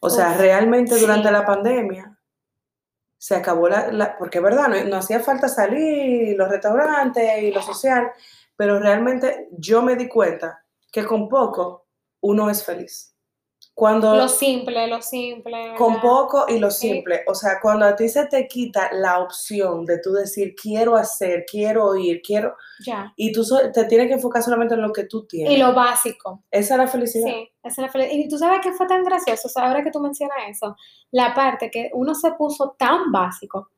O 0.00 0.10
sea, 0.10 0.30
Uf, 0.32 0.38
realmente 0.38 0.98
durante 0.98 1.30
la 1.30 1.44
pandemia 1.44 2.18
se 3.18 3.36
acabó 3.36 3.68
la, 3.68 3.92
la- 3.92 4.16
porque 4.18 4.38
es 4.38 4.44
verdad, 4.44 4.68
no, 4.68 4.82
no 4.84 4.96
hacía 4.96 5.20
falta 5.20 5.48
salir, 5.48 6.36
los 6.36 6.48
restaurantes 6.48 7.42
y 7.42 7.50
lo 7.52 7.60
social, 7.62 8.10
pero 8.60 8.78
realmente 8.78 9.48
yo 9.52 9.80
me 9.80 9.96
di 9.96 10.06
cuenta 10.06 10.62
que 10.92 11.06
con 11.06 11.30
poco 11.30 11.86
uno 12.20 12.50
es 12.50 12.62
feliz. 12.62 13.16
Cuando 13.72 14.14
Lo 14.14 14.28
simple, 14.28 14.86
lo 14.86 15.00
simple. 15.00 15.74
con 15.78 15.94
¿verdad? 15.94 16.02
poco 16.02 16.44
y 16.46 16.58
lo 16.58 16.70
Sí. 16.70 16.90
simple, 16.90 17.22
o 17.26 17.34
sea, 17.34 17.58
cuando 17.62 17.86
a 17.86 17.96
ti 17.96 18.06
se 18.10 18.26
te 18.26 18.46
quita 18.46 18.90
la 18.92 19.20
opción 19.20 19.86
de 19.86 19.98
tú 20.00 20.12
decir 20.12 20.54
quiero 20.60 20.94
hacer, 20.96 21.46
quiero 21.50 21.96
ir, 21.96 22.20
quiero, 22.20 22.54
Ya. 22.84 23.14
y 23.16 23.32
tú 23.32 23.44
so- 23.44 23.72
te 23.72 23.84
tienes 23.86 24.08
que 24.08 24.14
enfocar 24.14 24.42
solamente 24.42 24.74
en 24.74 24.82
lo 24.82 24.92
que 24.92 25.04
tú 25.04 25.26
tienes. 25.26 25.54
Y 25.54 25.56
lo 25.56 25.72
básico. 25.72 26.44
Esa 26.50 26.74
es 26.74 26.78
la 26.80 26.86
felicidad. 26.86 27.28
Sí, 27.28 27.48
esa 27.62 27.80
es 27.80 27.86
la 27.86 27.88
felicidad. 27.88 28.18
Y 28.18 28.28
tú 28.28 28.36
sabes 28.36 28.60
que 28.60 28.72
fue 28.72 28.86
tan 28.86 29.02
gracioso, 29.04 29.48
o 29.48 29.50
sea, 29.50 29.68
ahora 29.68 29.82
que 29.82 29.90
tú 29.90 30.00
mencionas 30.00 30.36
eso, 30.50 30.76
la 31.12 31.32
parte 31.32 31.70
que 31.70 31.88
uno 31.94 32.14
se 32.14 32.32
puso 32.32 32.76
tan 32.78 33.10
básico, 33.10 33.70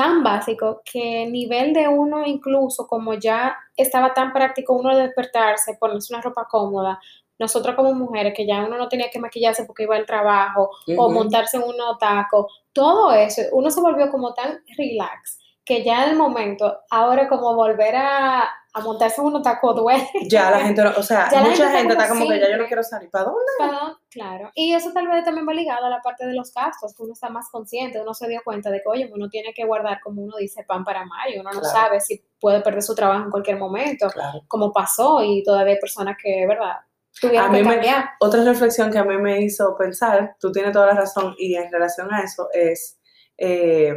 tan 0.00 0.22
básico, 0.22 0.80
que 0.90 1.26
nivel 1.26 1.74
de 1.74 1.86
uno 1.86 2.24
incluso, 2.24 2.86
como 2.86 3.12
ya 3.12 3.54
estaba 3.76 4.14
tan 4.14 4.32
práctico 4.32 4.72
uno 4.72 4.96
de 4.96 5.02
despertarse, 5.02 5.76
ponerse 5.78 6.14
una 6.14 6.22
ropa 6.22 6.48
cómoda, 6.50 6.98
nosotros 7.38 7.76
como 7.76 7.92
mujeres, 7.92 8.32
que 8.34 8.46
ya 8.46 8.64
uno 8.64 8.78
no 8.78 8.88
tenía 8.88 9.10
que 9.10 9.18
maquillarse 9.18 9.66
porque 9.66 9.82
iba 9.82 9.96
al 9.96 10.06
trabajo, 10.06 10.70
o 10.96 11.10
montarse 11.10 11.58
en 11.58 11.64
unos 11.64 11.98
tacos, 11.98 12.46
todo 12.72 13.12
eso, 13.12 13.42
uno 13.52 13.70
se 13.70 13.82
volvió 13.82 14.10
como 14.10 14.32
tan 14.32 14.60
relax, 14.78 15.38
que 15.66 15.84
ya 15.84 16.04
en 16.04 16.12
el 16.12 16.16
momento, 16.16 16.78
ahora 16.88 17.28
como 17.28 17.54
volver 17.54 17.96
a, 17.96 18.48
a 18.72 18.80
montarse 18.80 19.20
en 19.20 19.26
unos 19.26 19.42
tacos 19.42 19.74
duele. 19.76 20.08
Ya 20.30 20.50
la 20.50 20.60
gente, 20.60 20.82
no- 20.84 20.92
o 20.96 21.02
sea, 21.02 21.28
Ya 21.30 21.40
mucha 21.40 21.56
gente 21.56 21.64
está 21.64 21.78
gente 21.78 21.92
está 21.94 22.08
como 22.08 22.28
que 22.28 22.38
ya 22.40 22.50
yo 22.50 22.56
no 22.56 22.66
quiero 22.66 22.82
salir. 22.82 23.10
¿Para 23.10 23.24
dónde? 23.24 23.40
Perdón, 23.58 23.96
claro. 24.10 24.50
Y 24.54 24.74
eso 24.74 24.92
tal 24.92 25.08
vez 25.08 25.24
también 25.24 25.46
va 25.48 25.52
ligado 25.54 25.86
a 25.86 25.90
la 25.90 26.00
parte 26.02 26.26
de 26.26 26.34
los 26.34 26.52
gastos, 26.54 26.94
que 26.94 27.02
uno 27.02 27.12
está 27.12 27.28
más 27.30 27.48
consciente, 27.50 28.00
uno 28.00 28.14
se 28.14 28.28
dio 28.28 28.40
cuenta 28.44 28.70
de 28.70 28.78
que, 28.78 28.88
oye, 28.88 29.10
uno 29.12 29.28
tiene 29.28 29.52
que 29.54 29.64
guardar, 29.64 30.00
como 30.02 30.22
uno 30.22 30.36
dice, 30.38 30.62
pan 30.64 30.84
para 30.84 31.04
mayo, 31.04 31.40
uno 31.40 31.50
no 31.52 31.64
sabe 31.64 32.00
si 32.00 32.24
puede 32.38 32.60
perder 32.60 32.82
su 32.82 32.94
trabajo 32.94 33.24
en 33.24 33.30
cualquier 33.30 33.58
momento, 33.58 34.08
Claro. 34.08 34.40
como 34.46 34.72
pasó, 34.72 35.22
y 35.22 35.42
todavía 35.42 35.74
hay 35.74 35.80
personas 35.80 36.16
que, 36.22 36.46
¿verdad? 36.46 36.70
A 36.72 36.86
Tuvieron 37.20 37.50
mí 37.50 37.58
que 37.58 37.64
me- 37.64 37.74
cambiar. 37.74 38.04
Otra 38.20 38.44
reflexión 38.44 38.90
que 38.92 38.98
a 38.98 39.04
mí 39.04 39.16
me 39.18 39.42
hizo 39.42 39.76
pensar, 39.76 40.36
tú 40.38 40.52
tienes 40.52 40.72
toda 40.72 40.86
la 40.86 40.94
razón, 40.94 41.34
y 41.38 41.56
en 41.56 41.70
relación 41.72 42.12
a 42.14 42.22
eso 42.22 42.48
es, 42.52 42.98
eh, 43.36 43.92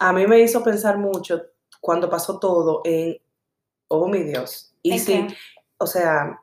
a 0.00 0.12
mí 0.12 0.26
me 0.26 0.40
hizo 0.40 0.62
pensar 0.64 0.98
mucho 0.98 1.40
cuando 1.80 2.10
pasó 2.10 2.38
todo 2.38 2.80
en, 2.84 3.16
oh 3.90 4.08
mi 4.08 4.22
Dios, 4.22 4.72
y 4.82 4.92
¿En 4.92 4.98
si, 5.00 5.26
o 5.78 5.86
sea, 5.86 6.40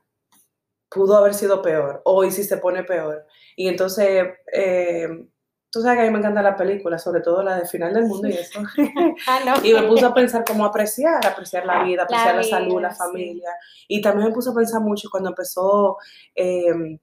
pudo 0.90 1.18
haber 1.18 1.34
sido 1.34 1.62
peor, 1.62 2.02
o 2.06 2.24
y 2.24 2.32
si 2.32 2.44
se 2.44 2.58
pone 2.58 2.84
peor. 2.84 3.26
Y 3.56 3.68
entonces, 3.68 4.28
eh, 4.54 5.08
tú 5.70 5.82
sabes 5.82 5.98
que 5.98 6.04
a 6.04 6.06
mí 6.06 6.12
me 6.12 6.20
encanta 6.20 6.42
la 6.42 6.56
película, 6.56 6.98
sobre 6.98 7.22
todo 7.22 7.44
la 7.44 7.58
de 7.58 7.68
Final 7.68 7.94
del 7.94 8.06
Mundo 8.06 8.28
y 8.28 8.34
eso. 8.34 8.62
Ah, 9.28 9.40
no. 9.46 9.66
Y 9.66 9.74
me 9.74 9.84
puse 9.84 10.06
a 10.06 10.14
pensar 10.14 10.44
cómo 10.46 10.66
apreciar, 10.66 11.26
apreciar 11.26 11.66
la 11.66 11.84
vida, 11.84 12.04
apreciar 12.04 12.36
la, 12.36 12.42
La 12.42 12.48
salud, 12.48 12.82
la 12.82 12.92
sí. 12.92 12.98
familia. 12.98 13.50
Y 13.88 14.02
también 14.02 14.30
me 14.30 14.34
puse 14.34 14.50
a 14.50 14.54
pensar 14.54 14.82
mucho 14.82 15.10
cuando 15.10 15.30
empezó 15.30 15.98
eh, 16.36 17.00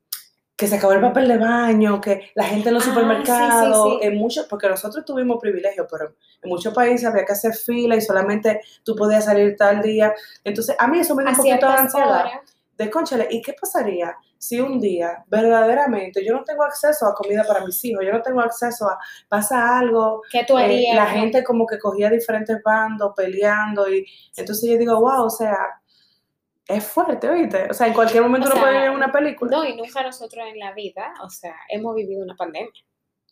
que 0.57 0.69
se 0.69 0.77
acabó 0.77 0.93
el 0.93 1.01
papel 1.01 1.27
de 1.29 1.38
baño, 1.38 2.01
que 2.01 2.31
la 2.35 2.45
gente 2.45 2.69
en 2.69 2.75
los 2.75 2.83
Ah, 2.83 2.87
sí, 2.87 2.90
sí, 2.90 2.95
supermercados, 2.95 3.99
sí. 4.01 4.07
en 4.07 4.17
muchos, 4.17 4.47
porque 4.47 4.69
nosotros 4.69 5.05
tuvimos 5.05 5.38
privilegio, 5.40 5.87
pero 5.90 6.14
en 6.43 6.49
muchos 6.49 6.73
países 6.73 7.07
había 7.07 7.25
que 7.25 7.33
hacer 7.33 7.55
fila 7.55 7.97
y 7.97 8.01
solamente 8.01 8.61
tú 8.85 8.95
podías 8.95 9.25
salir 9.25 9.57
tal 9.57 9.83
día. 9.83 10.14
Entonces, 10.45 10.77
a 10.79 10.87
mí 10.87 11.01
eso 11.01 11.14
me 11.17 11.23
dio 11.25 11.31
A 11.31 11.33
un 11.33 11.37
poquito 11.38 11.67
de 11.67 11.73
ansiedad. 11.77 12.21
horas. 12.21 12.33
De 12.77 12.90
conchale, 12.90 13.29
¿y 13.31 13.40
qué 13.40 13.53
pasaría 13.61 14.17
si 14.37 14.61
un 14.61 14.81
día 14.81 15.25
verdaderamente 15.29 16.25
yo 16.25 16.35
no 16.35 16.43
tengo 16.45 16.64
acceso 16.64 17.07
a 17.07 17.14
comida 17.14 17.45
para 17.47 17.64
mis 17.64 17.83
hijos, 17.85 18.05
yo 18.05 18.12
no 18.12 18.21
tengo 18.21 18.40
acceso 18.40 18.88
a, 18.88 18.99
pasa 19.29 19.79
algo, 19.79 20.23
¿Qué 20.31 20.45
tú 20.47 20.59
eh, 20.59 20.64
harías? 20.64 20.97
la 20.97 21.07
gente 21.07 21.45
como 21.45 21.67
que 21.67 21.79
cogía 21.79 22.11
diferentes 22.11 22.61
bandos 22.64 23.12
peleando 23.17 23.88
y 23.88 24.05
entonces 24.37 24.69
yo 24.69 24.77
digo, 24.77 25.01
wow, 25.01 25.25
o 25.25 25.31
sea, 25.31 25.57
es 26.66 26.85
fuerte, 26.87 27.29
¿oíste? 27.29 27.68
O 27.70 27.74
sea, 27.74 27.87
en 27.88 27.92
cualquier 27.94 28.22
momento 28.22 28.48
O 28.48 28.53
uno 28.53 28.61
puede 28.62 28.74
vivir 28.79 28.90
una 28.90 29.12
película. 29.12 29.50
No, 29.57 29.64
y 29.64 29.77
nunca 29.77 30.03
nosotros 30.03 30.46
en 30.48 30.59
la 30.59 30.72
vida, 30.72 31.12
o 31.22 31.29
sea, 31.29 31.55
hemos 31.68 31.94
vivido 31.94 32.22
una 32.24 32.35
pandemia. 32.37 32.70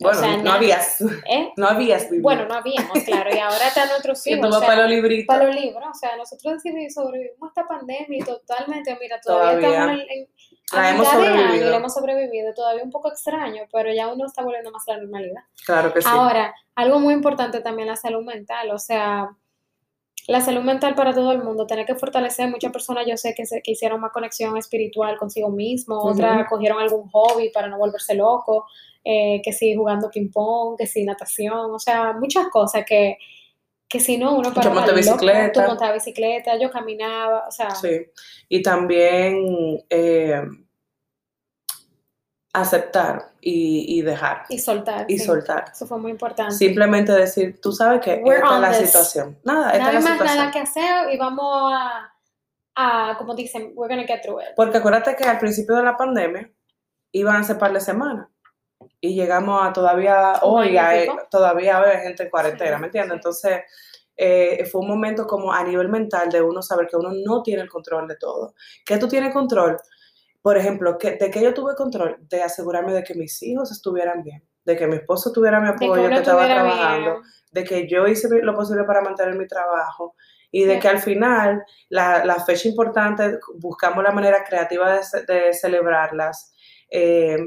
bueno, 0.00 0.18
o 0.18 0.20
sea, 0.20 0.36
no 0.36 0.42
nadie- 0.42 0.54
habías, 0.56 1.00
¿eh? 1.00 1.52
no 1.56 1.66
habías 1.68 2.04
vivido. 2.10 2.22
Bueno, 2.22 2.46
no 2.46 2.54
habíamos, 2.54 2.98
claro, 3.04 3.30
y 3.34 3.38
ahora 3.38 3.68
están 3.68 3.88
y 3.88 3.92
hijos. 4.30 4.50
tú 4.50 4.56
o 4.56 4.58
sea, 4.58 4.66
para 4.68 4.82
los 4.82 4.90
libritos. 4.90 5.26
para 5.34 5.46
los 5.46 5.54
libros, 5.60 5.84
o 5.90 5.94
sea, 5.94 6.16
nosotros 6.16 6.54
decidimos 6.54 6.92
sobrevivimos 6.94 7.42
a 7.42 7.46
esta 7.48 7.66
pandemia 7.68 8.18
y 8.18 8.22
totalmente, 8.22 8.96
mira, 9.00 9.20
todavía, 9.20 9.60
Todavía. 9.68 9.78
estamos 9.80 10.00
en, 10.10 10.18
en- 10.18 10.28
La 10.72 10.90
hemos 10.90 11.06
y 11.06 11.10
sobrevivido. 11.10 11.70
la 11.70 11.76
hemos 11.76 11.94
sobrevivido, 11.94 12.54
todavía 12.54 12.82
un 12.82 12.90
poco 12.90 13.08
extraño, 13.10 13.62
pero 13.72 13.92
ya 13.92 14.08
uno 14.08 14.26
está 14.26 14.42
volviendo 14.42 14.70
más 14.70 14.88
a 14.88 14.92
la 14.92 14.98
normalidad. 15.02 15.42
Claro 15.66 15.92
que 15.92 16.00
sí. 16.02 16.08
Ahora, 16.10 16.54
algo 16.74 16.98
muy 16.98 17.12
importante 17.14 17.60
también 17.60 17.88
la 17.88 17.96
salud 17.96 18.24
mental, 18.24 18.70
o 18.70 18.78
sea, 18.78 19.28
la 20.28 20.40
salud 20.40 20.62
mental 20.62 20.94
para 20.94 21.12
todo 21.12 21.32
el 21.32 21.42
mundo, 21.42 21.66
tener 21.66 21.84
que 21.84 21.96
fortalecer, 21.96 22.48
muchas 22.48 22.72
personas 22.72 23.06
yo 23.08 23.16
sé 23.16 23.34
que, 23.34 23.44
se, 23.44 23.60
que 23.60 23.72
hicieron 23.72 24.00
más 24.00 24.12
conexión 24.12 24.56
espiritual 24.56 25.16
consigo 25.18 25.50
mismo, 25.50 25.98
otras 25.98 26.48
cogieron 26.48 26.80
algún 26.80 27.08
hobby 27.10 27.50
para 27.50 27.68
no 27.68 27.78
volverse 27.78 28.14
loco, 28.14 28.66
eh, 29.04 29.40
que 29.42 29.52
sí 29.52 29.74
jugando 29.74 30.10
ping 30.10 30.30
pong, 30.30 30.76
que 30.78 30.86
sí 30.86 31.04
natación, 31.04 31.72
o 31.72 31.78
sea, 31.78 32.12
muchas 32.12 32.48
cosas 32.48 32.84
que, 32.86 33.18
que 33.88 33.98
si 33.98 34.16
no 34.16 34.36
uno 34.36 34.50
Yo 34.50 34.54
paraba 34.54 34.76
monté 34.76 34.92
loco, 34.92 34.98
bicicleta. 34.98 35.52
tú 35.52 35.60
montabas 35.68 35.94
bicicleta, 35.94 36.58
yo 36.58 36.70
caminaba, 36.70 37.48
o 37.48 37.50
sea, 37.50 37.74
Sí. 37.74 38.06
Y 38.48 38.62
también 38.62 39.84
eh, 39.90 40.40
aceptar 42.54 43.32
y, 43.40 43.98
y 43.98 44.02
dejar 44.02 44.44
y 44.48 44.58
soltar. 44.58 45.06
y 45.08 45.18
sí. 45.18 45.24
soltar. 45.24 45.64
Eso 45.72 45.86
fue 45.86 45.98
muy 45.98 46.10
importante. 46.10 46.54
Simplemente 46.54 47.12
decir, 47.12 47.60
tú 47.60 47.72
sabes 47.72 48.00
que 48.02 48.16
We're 48.22 48.36
esta 48.42 48.54
es 48.56 48.60
la 48.60 48.68
this. 48.72 48.86
situación. 48.88 49.38
Nada, 49.44 49.70
esta 49.72 49.88
es 49.88 49.94
la 49.94 50.00
más 50.00 50.12
situación. 50.12 50.38
nada 50.38 50.50
que 50.50 50.58
hacer 50.60 51.10
y 51.12 51.16
vamos 51.18 51.72
a, 51.74 52.12
a, 52.74 53.16
como 53.18 53.34
dicen, 53.34 53.72
we're 53.74 53.94
gonna 53.94 54.06
get 54.06 54.20
through 54.22 54.40
it. 54.42 54.48
Porque 54.54 54.78
acuérdate 54.78 55.16
que 55.16 55.24
al 55.24 55.38
principio 55.38 55.76
de 55.76 55.82
la 55.82 55.96
pandemia 55.96 56.50
iban 57.12 57.36
a 57.36 57.44
ser 57.44 57.58
par 57.58 57.72
de 57.72 57.80
semanas 57.80 58.28
y 59.00 59.14
llegamos 59.14 59.66
a 59.66 59.72
todavía 59.72 60.34
hoy, 60.42 60.76
hay, 60.76 61.06
pico. 61.08 61.18
todavía 61.30 61.80
hay 61.80 62.00
gente 62.02 62.24
en 62.24 62.30
cuarentena, 62.30 62.76
Sí, 62.76 62.80
¿me 62.80 62.86
entiendes? 62.86 63.12
sí. 63.12 63.16
Entonces 63.16 63.60
eh, 64.16 64.66
fue 64.70 64.82
un 64.82 64.88
momento 64.88 65.26
como 65.26 65.52
a 65.52 65.64
nivel 65.64 65.88
mental 65.88 66.30
de 66.30 66.42
uno 66.42 66.60
saber 66.62 66.86
que 66.86 66.96
uno 66.96 67.10
no 67.24 67.42
tiene 67.42 67.62
el 67.62 67.68
control 67.70 68.06
de 68.08 68.16
todo. 68.16 68.54
¿Qué 68.84 68.98
tú 68.98 69.08
tienes 69.08 69.32
control? 69.32 69.78
Por 70.42 70.56
ejemplo, 70.58 70.98
que, 70.98 71.12
¿de 71.12 71.30
qué 71.30 71.40
yo 71.42 71.54
tuve 71.54 71.74
control? 71.76 72.16
De 72.28 72.42
asegurarme 72.42 72.92
de 72.92 73.04
que 73.04 73.14
mis 73.14 73.42
hijos 73.42 73.70
estuvieran 73.70 74.22
bien, 74.22 74.44
de 74.64 74.76
que 74.76 74.86
mi 74.88 74.96
esposo 74.96 75.32
tuviera 75.32 75.60
mi 75.60 75.68
apoyo, 75.68 76.08
que, 76.08 76.14
estaba 76.16 76.44
trabajando, 76.46 77.10
bien. 77.12 77.22
de 77.52 77.64
que 77.64 77.88
yo 77.88 78.06
hice 78.08 78.28
lo 78.42 78.54
posible 78.54 78.84
para 78.84 79.00
mantener 79.02 79.36
mi 79.36 79.46
trabajo 79.46 80.16
y 80.50 80.64
de 80.64 80.74
Sí. 80.74 80.80
que 80.80 80.88
al 80.88 80.98
final 80.98 81.64
la, 81.88 82.24
la 82.24 82.34
fecha 82.44 82.68
importante 82.68 83.38
buscamos 83.56 84.02
la 84.04 84.10
manera 84.10 84.44
creativa 84.44 84.92
de, 84.96 85.02
ce- 85.04 85.24
de 85.24 85.52
celebrarlas, 85.54 86.52
eh, 86.90 87.38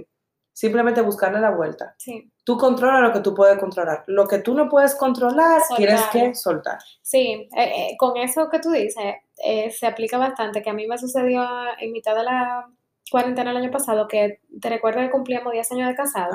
simplemente 0.53 1.01
buscarle 1.01 1.39
la 1.39 1.51
vuelta. 1.51 1.95
Sí, 1.97 2.31
Tú 2.45 2.57
controla 2.57 2.99
lo 3.01 3.11
que 3.11 3.19
tú 3.21 3.33
puedes 3.33 3.57
controlar. 3.57 4.03
Lo 4.07 4.27
que 4.27 4.37
tú 4.37 4.53
no 4.53 4.69
puedes 4.69 4.93
controlar, 4.95 5.61
tienes 5.75 5.99
Soltarlo. 5.99 6.29
que 6.29 6.35
soltar. 6.35 6.77
sí. 7.01 7.49
eh, 7.57 7.89
eh, 7.91 7.95
con 7.97 8.15
eso 8.17 8.49
que 8.49 8.59
tú 8.59 8.69
dices, 8.71 9.15
eh, 9.43 9.69
se 9.71 9.85
aplica 9.87 10.17
bastante, 10.17 10.61
que 10.61 10.69
a 10.69 10.73
mí 10.73 10.87
me 10.87 10.97
sucedió 10.97 11.43
en 11.79 11.91
mitad 11.91 12.15
de 12.15 12.23
la 12.23 12.67
cuarentena 13.11 13.51
el 13.51 13.57
año 13.57 13.71
pasado, 13.71 14.07
que 14.07 14.39
te 14.61 14.69
recuerdo 14.69 15.01
que 15.01 15.11
cumplíamos 15.11 15.51
10 15.53 15.71
años 15.73 15.87
de 15.89 15.95
casado 15.95 16.31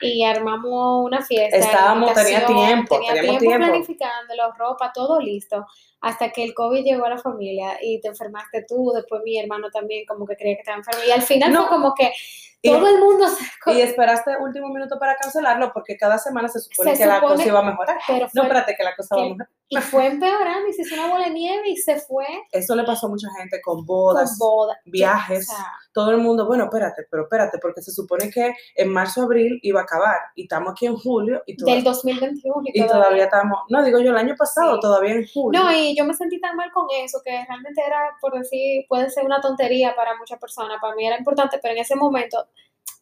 y 0.00 0.24
armamos 0.24 1.04
una 1.04 1.22
fiesta. 1.22 1.56
Estábamos- 1.58 2.12
tenía 2.14 2.44
tiempo, 2.46 2.96
tenía 2.96 3.12
teníamos 3.14 3.38
tiempo 3.40 3.56
tiempo. 3.56 3.66
planificándolo, 3.68 4.52
ropa, 4.58 4.90
todo 4.92 5.20
listo, 5.20 5.66
hasta 6.00 6.30
que 6.30 6.42
el 6.44 6.54
COVID 6.54 6.84
llegó 6.84 7.04
a 7.06 7.10
la 7.10 7.18
familia 7.18 7.78
y 7.80 8.00
te 8.00 8.08
enfermaste 8.08 8.64
tú, 8.68 8.90
después 8.94 9.22
mi 9.24 9.38
hermano 9.38 9.68
también 9.70 10.04
como 10.06 10.26
que 10.26 10.36
creía 10.36 10.56
que 10.56 10.60
estaba 10.62 10.78
enfermo 10.78 11.00
y 11.06 11.10
al 11.12 11.22
final 11.22 11.52
No. 11.52 11.60
fue 11.62 11.68
como 11.76 11.94
que 11.94 12.12
Y- 12.64 12.70
todo 12.70 12.86
el 12.86 12.98
mundo 13.00 13.26
se... 13.28 13.72
Y 13.72 13.80
esperaste 13.80 14.36
último 14.40 14.68
minuto 14.68 14.96
para 14.98 15.16
cancelarlo 15.16 15.72
porque 15.72 15.96
cada 15.96 16.16
semana 16.18 16.48
se 16.48 16.60
supone 16.60 16.92
Se 16.94 17.02
que 17.02 17.06
la 17.08 17.20
cosa 17.20 17.44
iba 17.44 17.58
a 17.58 17.62
mejorar. 17.62 17.98
Pero 18.06 18.28
No, 18.34 18.42
espérate, 18.42 18.76
que 18.76 18.84
la 18.84 18.94
cosa 18.94 19.16
va 19.16 19.20
a 19.20 19.24
que- 19.24 19.30
mejorar. 19.30 19.48
y 19.68 19.76
fue 19.78 20.06
empeorando 20.06 20.68
y 20.68 20.72
se 20.72 20.82
hizo 20.82 20.94
una 20.94 21.08
bola 21.12 21.24
de 21.24 21.30
nieve 21.30 21.68
y 21.70 21.76
se 21.76 21.98
fue 21.98 22.24
Eso 22.52 22.76
le 22.76 22.84
pasó 22.84 23.06
a 23.06 23.10
mucha 23.10 23.26
gente 23.36 23.60
con 23.62 23.78
con 23.78 23.86
bodas, 23.86 24.38
boda. 24.38 24.78
viajes. 24.84 25.48
O 25.50 25.56
sea, 25.56 25.66
todo 25.92 26.12
el 26.12 26.18
mundo, 26.18 26.46
bueno, 26.46 26.64
espérate, 26.64 27.02
pero 27.10 27.24
espérate, 27.24 27.51
porque 27.60 27.82
se 27.82 27.90
supone 27.92 28.30
que 28.30 28.54
en 28.76 28.88
marzo, 28.92 29.22
abril 29.22 29.58
iba 29.62 29.80
a 29.80 29.84
acabar 29.84 30.16
y 30.34 30.42
estamos 30.42 30.72
aquí 30.72 30.86
en 30.86 30.96
julio 30.96 31.42
y, 31.46 31.56
toda- 31.56 31.72
del 31.74 31.84
2021 31.84 32.62
y, 32.72 32.82
y 32.82 32.86
todavía 32.86 33.24
estamos, 33.24 33.60
no 33.68 33.84
digo 33.84 33.98
yo 34.00 34.10
el 34.10 34.16
año 34.16 34.34
pasado, 34.36 34.74
Sí. 34.74 34.80
todavía 34.80 35.12
en 35.14 35.26
julio. 35.32 35.60
No, 35.62 35.72
y 35.72 35.96
yo 35.96 36.04
me 36.04 36.14
sentí 36.14 36.40
tan 36.40 36.56
mal 36.56 36.70
con 36.72 36.86
eso 37.04 37.20
que 37.24 37.30
realmente 37.46 37.82
era, 37.86 38.10
por 38.20 38.32
decir, 38.38 38.84
puede 38.88 39.10
ser 39.10 39.24
una 39.24 39.40
tontería 39.40 39.94
para 39.96 40.16
muchas 40.16 40.38
personas, 40.38 40.78
para 40.80 40.94
mí 40.94 41.06
era 41.06 41.18
importante, 41.18 41.58
pero 41.60 41.74
en 41.74 41.80
ese 41.80 41.96
momento, 41.96 42.46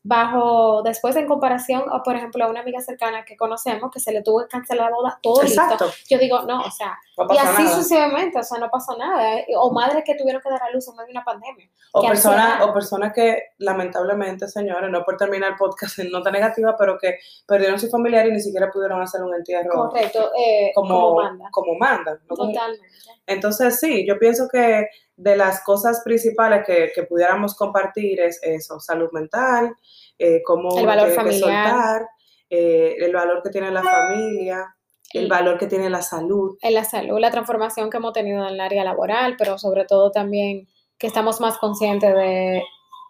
bajo, 0.02 0.82
después 0.82 1.14
en 1.16 1.26
comparación, 1.26 1.84
o 1.92 2.02
por 2.02 2.16
ejemplo, 2.16 2.44
a 2.44 2.48
una 2.48 2.60
amiga 2.60 2.80
cercana 2.80 3.24
que 3.24 3.36
conocemos 3.36 3.90
que 3.90 4.00
se 4.00 4.12
le 4.12 4.22
tuvo 4.22 4.40
que 4.40 4.48
cancelar 4.48 4.90
la 4.90 4.96
boda, 4.96 5.18
todo 5.22 5.42
Exacto, 5.42 5.86
listo, 5.86 6.00
yo 6.08 6.18
digo, 6.18 6.42
no, 6.42 6.62
o 6.62 6.70
sea, 6.70 6.98
no 7.18 7.26
y 7.34 7.36
así 7.36 7.62
nada. 7.64 7.76
sucesivamente, 7.76 8.38
o 8.38 8.42
sea, 8.42 8.58
no 8.58 8.70
pasó 8.70 8.96
nada, 8.96 9.42
o 9.58 9.70
madres 9.72 10.02
que 10.04 10.14
tuvieron 10.14 10.40
que 10.40 10.48
dar 10.48 10.62
a 10.62 10.70
luz 10.70 10.88
en 10.88 10.96
medio 10.96 11.06
de 11.06 11.12
una 11.12 11.24
pandemia. 11.24 11.68
O 11.92 12.02
personas, 12.02 12.62
o 12.62 12.72
personas 12.72 13.12
que 13.12 13.42
lamentablemente, 13.58 14.48
señores, 14.48 14.90
no 14.90 15.04
por 15.04 15.16
terminar 15.18 15.50
el 15.50 15.56
podcast 15.56 15.98
en 15.98 16.10
nota 16.10 16.30
negativa, 16.30 16.76
pero 16.78 16.98
que 16.98 17.18
perdieron 17.46 17.78
su 17.78 17.90
familiar 17.90 18.26
y 18.26 18.32
ni 18.32 18.40
siquiera 18.40 18.70
pudieron 18.70 19.02
hacer 19.02 19.22
un 19.22 19.34
entierro 19.34 19.88
Correcto, 19.90 20.30
eh, 20.34 20.72
como, 20.74 20.98
como 20.98 21.22
manda. 21.22 21.48
como 21.50 21.74
manda, 21.74 22.18
Totalmente. 22.26 22.86
Entonces, 23.26 23.78
sí, 23.78 24.06
yo 24.06 24.18
pienso 24.18 24.48
que 24.50 24.88
de 25.22 25.36
las 25.36 25.62
cosas 25.64 26.00
principales 26.02 26.64
que, 26.66 26.92
que 26.94 27.02
pudiéramos 27.04 27.54
compartir 27.54 28.20
es 28.20 28.40
eso, 28.42 28.80
salud 28.80 29.08
mental, 29.12 29.74
eh, 30.18 30.42
cómo 30.44 30.78
El 30.78 30.86
valor 30.86 31.10
familiar. 31.10 31.38
soltar, 31.70 32.06
eh, 32.48 32.96
el 32.98 33.12
valor 33.12 33.42
que 33.42 33.50
tiene 33.50 33.70
la 33.70 33.82
familia, 33.82 34.74
el 35.12 35.24
Y- 35.26 35.28
valor 35.28 35.58
que 35.58 35.66
tiene 35.66 35.90
la 35.90 36.00
salud. 36.02 36.56
en 36.62 36.74
la 36.74 36.84
salud, 36.84 37.18
la 37.20 37.30
transformación 37.30 37.90
que 37.90 37.98
hemos 37.98 38.12
tenido 38.14 38.40
en 38.46 38.54
el 38.54 38.60
área 38.60 38.82
laboral, 38.82 39.34
pero 39.36 39.58
sobre 39.58 39.84
todo 39.84 40.10
también 40.10 40.66
que 40.98 41.06
estamos 41.06 41.40
más 41.40 41.58
conscientes 41.58 42.14
de 42.14 42.62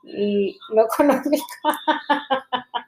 lo 0.03 0.85
económico. 0.87 1.45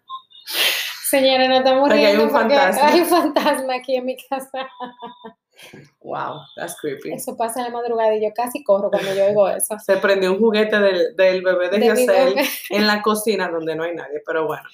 Señora, 1.10 1.46
no 1.46 1.56
estamos 1.58 1.90
Aquí 1.90 1.98
hay 1.98 2.06
riendo 2.16 2.24
un 2.24 2.30
porque 2.32 2.54
fantasma. 2.56 2.88
hay 2.88 3.00
un 3.00 3.06
fantasma 3.06 3.74
aquí 3.74 3.96
en 3.96 4.04
mi 4.06 4.16
casa. 4.16 4.68
Wow, 6.00 6.40
that's 6.56 6.76
creepy. 6.80 7.12
Eso 7.12 7.36
pasa 7.36 7.60
en 7.60 7.66
la 7.66 7.78
madrugada 7.78 8.14
y 8.14 8.22
yo 8.22 8.28
casi 8.34 8.62
corro 8.62 8.90
cuando 8.90 9.14
yo 9.14 9.26
oigo 9.26 9.48
eso. 9.48 9.78
Se 9.78 9.96
prendió 9.96 10.32
un 10.32 10.38
juguete 10.38 10.78
del, 10.78 11.16
del 11.16 11.42
bebé 11.42 11.70
de, 11.70 11.78
De 11.78 11.86
Yosel 11.86 12.34
en 12.70 12.86
la 12.86 13.02
cocina 13.02 13.48
donde 13.48 13.74
no 13.74 13.84
hay 13.84 13.94
nadie, 13.94 14.22
pero 14.26 14.46
bueno, 14.46 14.64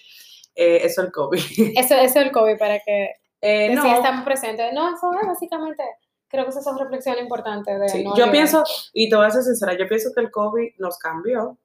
eh, 0.55 0.81
eso 0.85 1.03
es 1.03 1.07
el 1.07 1.13
COVID. 1.13 1.41
Eso, 1.77 1.95
eso 1.95 2.03
es 2.03 2.17
el 2.17 2.33
COVID 2.33 2.59
para 2.59 2.81
que 2.81 3.11
Eh, 3.41 3.75
no, 3.75 3.83
sí 3.83 3.89
estamos 3.89 4.25
presentes. 4.25 4.73
No, 4.73 4.95
eso 4.95 5.13
es 5.21 5.27
básicamente, 5.27 5.85
creo 6.29 6.45
que 6.45 6.51
esa 6.51 6.61
es 6.61 6.67
una 6.67 6.83
reflexión 6.83 7.19
importante 7.19 7.79
de 7.79 7.89
Sí, 7.89 8.03
no 8.03 8.17
yo 8.17 8.31
pienso, 8.31 8.65
y 8.93 9.09
te 9.09 9.17
voy 9.17 9.27
a 9.27 9.31
ser 9.31 9.43
sincera, 9.43 9.77
yo 9.79 9.87
pienso 9.87 10.11
que 10.15 10.21
el 10.21 10.31
COVID 10.31 10.71
nos 10.79 10.99
cambió 10.99 11.57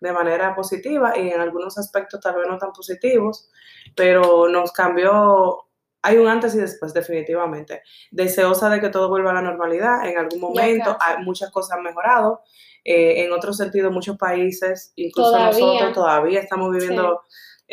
de 0.00 0.12
manera 0.12 0.54
positiva 0.54 1.16
y 1.16 1.30
en 1.30 1.40
algunos 1.40 1.78
aspectos 1.78 2.20
tal 2.20 2.34
vez 2.34 2.46
no 2.48 2.58
tan 2.58 2.72
positivos, 2.72 3.48
pero 3.94 4.48
nos 4.48 4.72
cambió, 4.72 5.64
hay 6.02 6.18
un 6.18 6.28
antes 6.28 6.54
y 6.54 6.58
después 6.58 6.92
definitivamente. 6.92 7.82
Deseosa 8.10 8.68
de 8.68 8.80
que 8.80 8.88
todo 8.88 9.08
vuelva 9.08 9.30
a 9.30 9.34
la 9.34 9.42
normalidad, 9.42 10.06
en 10.06 10.18
algún 10.18 10.40
momento 10.40 10.96
hay, 11.00 11.22
muchas 11.24 11.50
cosas 11.50 11.78
han 11.78 11.84
mejorado, 11.84 12.42
eh, 12.84 13.24
en 13.24 13.32
otro 13.32 13.52
sentido 13.52 13.90
muchos 13.90 14.18
países, 14.18 14.92
incluso 14.96 15.30
Todavía. 15.30 15.60
nosotros 15.60 15.92
todavía 15.94 16.40
estamos 16.40 16.72
viviendo... 16.72 17.22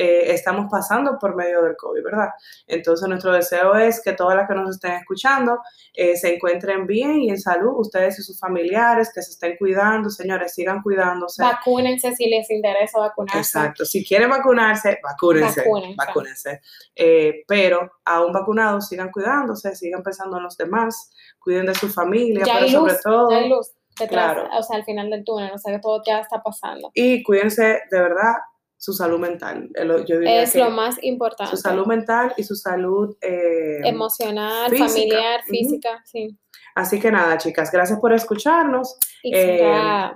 eh, 0.01 0.31
estamos 0.33 0.67
pasando 0.71 1.19
por 1.19 1.35
medio 1.35 1.61
del 1.61 1.75
COVID, 1.75 2.01
¿verdad? 2.01 2.29
Entonces 2.65 3.05
nuestro 3.09 3.33
deseo 3.33 3.75
es 3.75 4.01
que 4.01 4.13
todas 4.13 4.37
las 4.37 4.47
que 4.47 4.55
nos 4.55 4.69
estén 4.69 4.93
escuchando 4.93 5.59
eh, 5.93 6.15
se 6.15 6.35
encuentren 6.35 6.87
bien 6.87 7.19
y 7.19 7.29
en 7.29 7.37
salud, 7.37 7.73
ustedes 7.75 8.17
y 8.17 8.21
sus 8.21 8.39
familiares, 8.39 9.11
que 9.13 9.21
se 9.21 9.31
estén 9.31 9.57
cuidando, 9.57 10.09
señores, 10.09 10.53
sigan 10.53 10.81
cuidándose. 10.81 11.43
Vacúnense 11.43 12.15
si 12.15 12.29
les 12.29 12.49
interesa 12.49 12.97
vacunarse. 12.97 13.39
Exacto, 13.39 13.83
si 13.83 14.05
quieren 14.05 14.29
vacunarse, 14.29 14.99
vacúnense, 15.03 15.63
Vacúnense. 15.65 15.95
vacúnense. 15.97 16.61
Eh, 16.95 17.43
pero 17.45 17.91
aún 18.05 18.31
vacunados, 18.31 18.87
sigan 18.87 19.11
cuidándose, 19.11 19.75
sigan 19.75 20.01
pensando 20.01 20.37
en 20.37 20.43
los 20.43 20.55
demás, 20.55 21.11
cuiden 21.39 21.65
de 21.65 21.75
su 21.75 21.89
familia, 21.89 22.45
Ya 22.45 22.53
pero 22.53 22.65
hay 22.65 22.71
sobre 22.71 22.93
luz, 22.93 23.01
todo, 23.03 23.31
ya 23.31 23.37
hay 23.37 23.49
luz 23.49 23.71
detrás, 23.99 24.33
claro. 24.33 24.49
o 24.57 24.63
sea, 24.63 24.77
al 24.77 24.85
final 24.85 25.09
del 25.09 25.25
túnel, 25.25 25.51
o 25.53 25.57
sea, 25.57 25.73
que 25.73 25.81
todo 25.81 26.01
ya 26.07 26.19
está 26.19 26.41
pasando. 26.41 26.89
y 26.93 27.21
cuídense 27.21 27.81
de 27.91 27.99
verdad 27.99 28.31
su 28.79 28.93
salud 28.93 29.19
mental. 29.19 29.69
Yo 30.07 30.19
diría 30.19 30.41
Es 30.43 30.53
que 30.53 30.59
lo 30.59 30.71
más 30.71 30.95
importante. 31.03 31.51
su 31.55 31.61
salud 31.61 31.85
mental 31.85 32.33
y 32.37 32.43
su 32.43 32.55
salud 32.55 33.15
eh, 33.21 33.81
Emocional, 33.83 34.69
física. 34.71 34.87
familiar, 34.87 35.43
física, 35.43 36.01
sí. 36.05 36.29
Así 36.75 36.99
que 36.99 37.11
nada, 37.11 37.37
chicas, 37.37 37.71
gracias 37.71 37.99
por 37.99 38.13
escucharnos. 38.13 38.97
Y 39.21 39.35
Eh, 39.35 40.11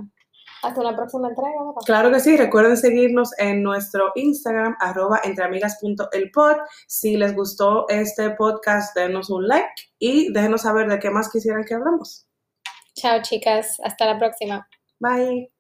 hasta 0.62 0.82
la 0.82 0.96
próxima 0.96 1.28
entrega. 1.28 1.52
Claro 1.86 2.10
que 2.10 2.22
sí, 2.22 2.38
recuerden 2.38 2.78
seguirnos 2.78 3.32
en 3.38 3.62
nuestro 3.64 4.14
Instagram, 4.16 4.78
arroba 4.80 5.20
entreamigas.elpod. 5.26 6.56
Si 6.88 7.18
les 7.18 7.36
gustó 7.36 7.86
este 7.90 8.30
podcast, 8.30 8.96
denos 8.96 9.30
un 9.30 9.46
like 9.46 9.74
y 10.00 10.32
déjenos 10.32 10.62
saber 10.62 10.88
de 10.88 11.00
qué 11.00 11.10
más 11.10 11.30
quisieran 11.30 11.66
que 11.66 11.74
hablamos. 11.74 12.28
Chao, 12.96 13.22
chicas. 13.22 13.78
Hasta 13.84 14.06
la 14.06 14.18
próxima. 14.18 14.66
Bye. 15.00 15.53